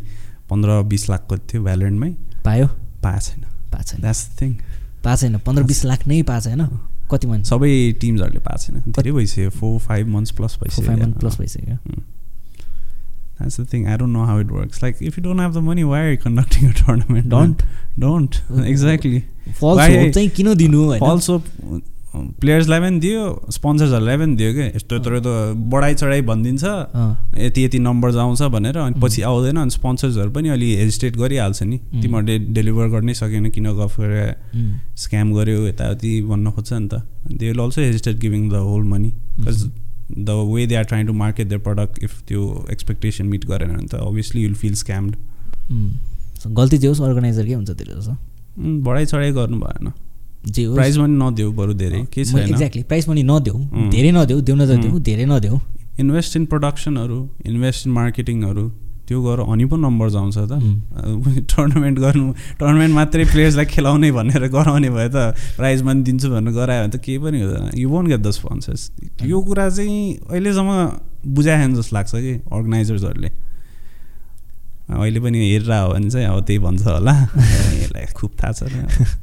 [0.50, 2.10] पन्ध्र बिस लाखको थियो भ्यालेन्टमै
[2.44, 2.66] पायो?
[2.98, 4.50] पाएको छैन। पाएको छैन। द्याट्स थिङ
[5.04, 6.66] पाएको छैन पन्ध्र बिस लाख नै पाएको छैन
[7.12, 7.70] कति मान्छे सबै
[8.00, 11.76] टिम्सहरूले पाएको छैन धेरै भइसक्यो फोर फाइभ मन्थ्स प्लस भइसक्यो फाइभ मन्थ प्लस भइसक्यो।
[13.40, 15.62] That's the thing I don't know how it works like if you don't have the
[15.64, 17.62] money why are conducting a tournament Don't.
[17.98, 18.34] Don't
[18.66, 21.00] exactly falls Why- दिनु होइन?
[21.02, 21.38] Also
[22.14, 25.28] प्लेयर्सलाई पनि दियो स्पोन्सर्सहरूलाई पनि दियो क्या यस्तो यत्रो त
[25.72, 26.64] बढाइ चढाइ भनिदिन्छ
[27.38, 31.78] यति यति नम्बर्स आउँछ भनेर अनि पछि आउँदैन अनि स्पोन्सर्सहरू पनि अलि हेजिटेट गरिहाल्छ नि.
[32.02, 34.34] तिमीहरूले डेलिभर गर्नै सकेन किन गफ गरेर
[34.98, 39.12] स्क्याम गर्यो यताउति भन्न खोज्छ नि त। They will also hesitate giving the whole money
[39.38, 39.64] because
[40.18, 43.86] the way they are trying to market their product if त्यो एक्सपेक्टेसन मिट गरेन भने
[43.86, 45.16] त अभियसली युल फिल स्क्याम्ड
[46.58, 48.14] गल्ती जे होस् अर्गनाइजरकै हुन्छ त्यो जस्तो?
[48.84, 49.92] बढाइ चढाइ गर्नु भएन।
[50.46, 53.56] जे होस्। प्राइज पनि नदेऊ बरु धेरै केही छैन। एक्ज्याक्टली प्राइस पनि नदेऊ.
[53.90, 55.02] धेरै नदेऊ देऊ न त देऊ उम्.
[55.02, 55.58] धेरै नदेऊ।
[56.00, 58.64] इन्भेस्ट इन प्रडक्सनहरू इन्भेस्ट इन मार्केटिङहरू
[59.10, 60.54] त्यो गर अनि पो नम्बर्स आउँछ त।
[61.50, 66.80] टुर्नामेन्ट गर्नु टुर्नामेन्ट मात्रै प्लेयर्सलाई खेलाउने भनेर गराउने भए त प्राइज पनि दिन्छु भनेर गरायो
[66.86, 68.90] भने त केही पनि हुँदैन। You won't get the sponsors
[69.26, 70.70] यो कुरा चाहिँ अहिलेसम्म
[71.26, 73.30] बुझाएन जस्तो लाग्छ कि अर्गनाइजर्सहरूले
[74.94, 77.12] अहिले पनि हेरेर हो भने चाहिँ अब त्यही भन्छ होला।
[77.82, 78.62] यसलाई खुब थाहा छ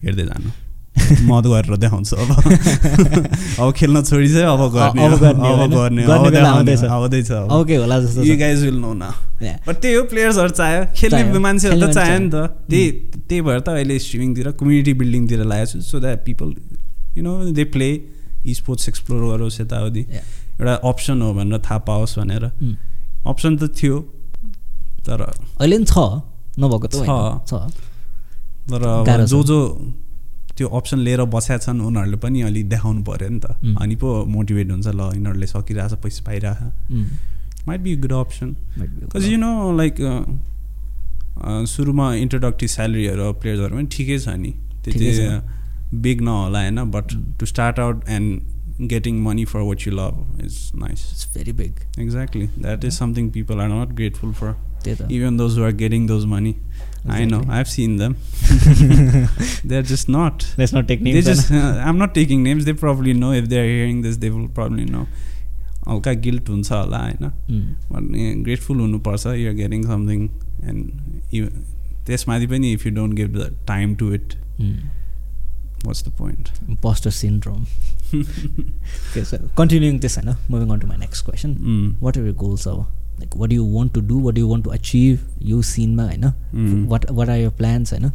[0.03, 0.66] हेर्दै जानु।
[1.29, 2.29] मद गरेर देखाउँछु अब
[3.61, 8.23] अब खेल्न छोडिसक्यो अब गर्ने अब गर्ने अब आउँदैछ। आउँदैछ अब। अब के होला जस्तो
[8.23, 9.11] यु। गाइज विल नो न.
[9.67, 12.35] बट त्यही हो प्लेयर्सहरू चाह्यो खेल्ने। मान्छेहरू त चाह्यो नि त
[12.69, 12.85] त्यही
[13.27, 16.47] त्यही भएर त अहिले स्ट्रिमिङतिर कम्युनिटी बिल्डिङतिर लागेको छु so that people
[17.17, 17.89] you know they play
[18.47, 20.01] sports explore गरोस् यताउति.
[20.59, 22.43] एउटा अप्सन हो भनेर थाहा पाओस् भनेर.
[23.27, 23.99] अप्सन त थियो
[25.05, 25.97] तर अहिले पनि छ
[26.59, 26.95] नभएको त।
[27.45, 27.53] छ।
[28.71, 29.59] तर। जो जो
[30.57, 33.47] त्यो अप्सन लिएर बसेका छन् उनीहरूले पनि अलिक देखाउनु पऱ्यो नि त.
[33.81, 36.59] अनि पो मोटिभेट हुन्छ ल यिनीहरूले सकिरहेछ पैसा पाइरहेछ.
[37.67, 39.95] Might be good option because you know like
[41.69, 44.51] सुरुमा इन्ट्रोडक्टिभ स्यालेरीहरू प्लेयर्सहरू पनि ठिकै छ नि।
[44.83, 45.09] त्यति
[46.03, 46.79] बिग नहोला होइन?
[46.91, 51.53] But to start out and getting money for what you love is nice It's very
[51.59, 51.73] big.
[51.99, 54.51] Exactly that is something people are not grateful for
[54.83, 56.55] त्यही त even those are getting those money
[57.09, 57.51] I know Exactly.
[57.51, 58.13] I have seen them
[59.69, 61.25] they are just not Let's not take they names.
[61.29, 61.79] just होइन?
[61.91, 65.05] i'm not taking names they probably know if they're hearing this they will probably know
[65.87, 68.43] हल्का guilt हुन्छ होला होइन उम्.
[68.43, 70.27] Grateful हुनुपर्छ your getting something
[70.69, 71.49] and
[72.07, 74.75] त्यसमाथि पनि if you don't give the time to it um.
[75.85, 77.63] What's the point Imposter syndrome.
[78.13, 81.55] Okay, so continuing this, होइन, moving on to my next question.
[82.05, 82.85] What are your goals अब?
[83.19, 84.17] Like, what do you want to do?
[84.23, 85.19] What do you want to achieve?
[85.43, 86.87] यो सिनमा होइन Mm.
[86.93, 88.11] what what are your plans होइन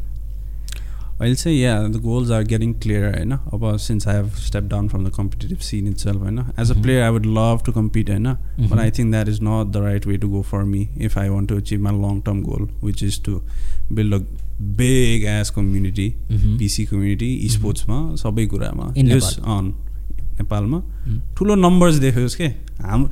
[1.25, 3.11] I'll say yeah, the goals are getting clearer.
[3.17, 6.77] होइन अब since I have stepped down from the competitive scene itself, होइन as a
[6.77, 6.83] Mhm.
[6.87, 8.31] player I would love to compete, होइन
[8.71, 8.95] but I Mhm.
[8.97, 11.59] think that is not the right way to go for me if I want to
[11.63, 13.37] achieve my long-term goal, which is to
[13.99, 14.21] build a
[14.81, 16.57] big ass community, Mhm.
[16.63, 18.89] PC community, esportsमा सबै कुरामा
[19.59, 19.73] on
[20.41, 21.21] नेपालमा Mm.
[21.37, 22.47] ठुलो numbers देखोस् के
[22.83, 23.09] हाम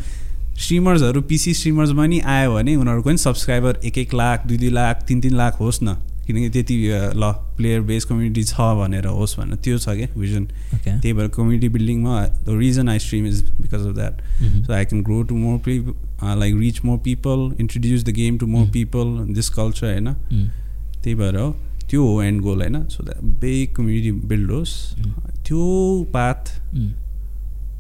[0.60, 5.02] स्ट्रिमर्सहरू PC स्ट्रिमर्समा नि आयो भने उनीहरूको नि सब्सक्राइबर एक एक लाख दुई दुई लाख
[5.08, 5.94] तिन तिन लाख होस् न
[6.26, 6.76] किनकि त्यति
[7.16, 10.44] ल प्लेयर बेस कम्युनिटी छ भनेर होस् भनेर त्यो छ क्या भिजन.
[11.00, 15.34] त्यही भएर community बिल्डिङमा the reason I stream is because of that can grow to
[15.34, 18.72] more people, uh, like reach more people, introduce the game to more Mm.
[18.72, 20.12] people, this culture होइन.
[21.02, 21.50] त्यही भएर हो
[21.90, 25.10] त्यो हो एन्ड गोल होइन so that big community build होस् Mm.
[25.48, 25.64] त्यो
[26.14, 26.88] path Mm.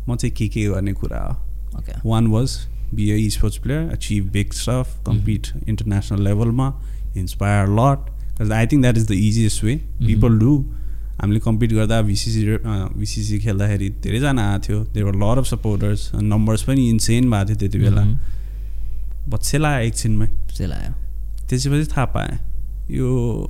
[0.08, 1.49] म चाहिँ के के गर्ने कुरा हो.
[2.06, 2.50] One was
[2.94, 6.82] be a sports player achieve big stuff compete international लेभलमा
[7.16, 10.64] inspire lot because I think that is the easiest way people do
[11.22, 12.46] हामीले कम्पिट गर्दा भिसिसी
[12.98, 14.84] भिसिसी खेल्दाखेरि धेरैजना आएको थियो.
[14.84, 18.02] There were lot of supporters numbers पनि insane भएको थियो त्यति बेला.
[18.02, 19.30] Mhm.
[19.30, 20.92] बच्चे लाग्यो एकछिनमै Still आयो।
[21.48, 22.38] त्यसपछि थाहा पाएँ।
[22.90, 23.46] यो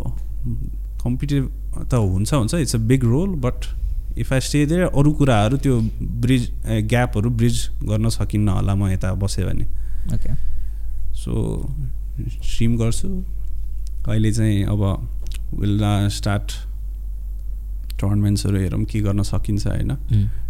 [1.05, 1.53] कम्पिटेटिभ
[1.91, 2.55] त हुन्छ हुन्छ.
[2.55, 3.80] It's a big role but
[4.21, 5.81] if I stay there अरू कुराहरू त्यो
[6.23, 6.51] ब्रिज
[6.89, 9.67] ग्यापहरू ब्रिज गर्न सकिन्न होला म यता बसेँ भने।
[10.15, 10.35] Okay.
[11.15, 11.33] सो
[12.43, 13.09] स्ट्रिम गर्छु।
[14.09, 14.83] अहिले चाहिँ अब
[15.61, 16.53] विल स्टार्ट
[18.01, 19.97] टुर्नामेन्ट्सहरू हेरौँ के गर्न सकिन्छ होइन.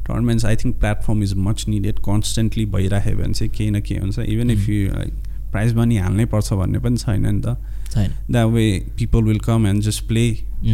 [0.07, 4.19] Tournaments I think platform is much needed constantly भइराख्यो भने चाहिँ केही न केही हुन्छ।
[4.19, 5.15] Even if you like
[5.51, 7.57] prize money हाल्नै पर्छ भन्ने पनि छैन नि त
[7.95, 8.67] छैन that way
[8.99, 10.25] people will come and just play.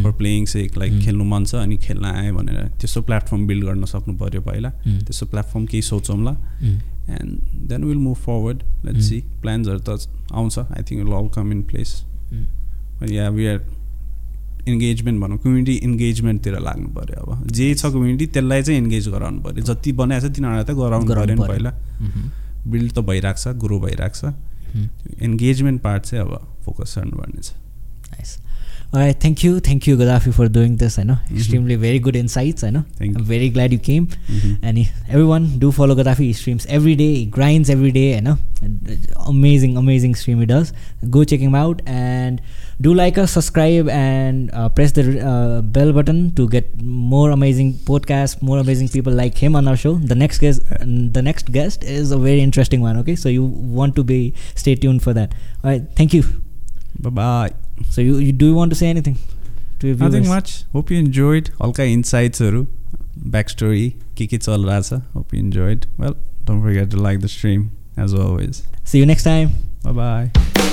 [0.02, 0.98] For playing sake like.
[1.04, 4.98] खेल्नु मन छ अनि खेल्न आएँ भनेर त्यस्तो प्लेटफर्म बिल्ड गर्न सक्नु पऱ्यो पहिला Mm.
[5.06, 6.32] त्यस्तो प्लेटफर्म केही सोचौँला.
[7.08, 9.00] And then will move forward let.
[9.02, 11.90] See प्लान्सहरू त आउँछ I think will all come in place.
[13.10, 13.60] Yeah we are
[14.68, 19.64] engagement भनौँ कम्युनिटी इन्गेजमेन्टतिर लाग्नु पऱ्यो अब जे छ कम्युनिटी त्यसलाई चाहिँ इन्गेज गराउनु पऱ्यो
[19.64, 21.72] जति बनाएको छ तिनीहरूलाई त गराउनु पऱ्यो नि। पहिला.
[22.66, 24.34] बिल्ड त भइरहेको छ ग्रो भइरहेको छ
[25.22, 27.65] इन्गेजमेन्ट पार्ट चाहिँ अब फोकस गर्नुपर्ने छ Nice.
[28.96, 30.94] All right, thank you, thank you, Gaddafi, for doing this.
[31.00, 31.36] I know Mhm.
[31.38, 32.64] extremely very good insights.
[32.66, 32.82] I know.
[33.00, 33.26] Thank I'm you.
[33.30, 34.04] very glad you came.
[34.34, 34.52] Mhm.
[34.68, 34.86] And he-
[35.16, 36.24] everyone, do follow Gaddafi.
[36.28, 37.08] He streams every day.
[37.16, 38.06] He grinds every day.
[38.18, 38.36] I know.
[38.62, 38.94] Uh,
[39.32, 40.72] Amazing, amazing stream he does.
[41.16, 42.40] Go check him out and
[42.88, 46.72] do like us, subscribe, and uh, press the uh, bell button to get
[47.10, 49.94] more amazing podcasts, more amazing people like him on our show.
[50.14, 50.62] The next guest,
[51.18, 52.96] the next guest is a very interesting one.
[53.04, 54.32] Okay, so you want to be
[54.64, 55.34] stay tuned for that.
[55.62, 56.24] All right, thank you.
[57.08, 57.65] Bye-bye.
[57.89, 59.17] So you, you do you want to say anything
[59.79, 60.29] to your Nothing viewers?
[60.35, 60.51] much.
[60.75, 61.49] Hope you enjoyed.
[61.63, 62.65] हल्का इन्साइट्सहरू
[63.35, 66.13] back story के के चलिरहेछ hope you enjoyed well
[66.47, 69.49] don't forget to like the stream as always See you next time.
[69.87, 70.64] Bye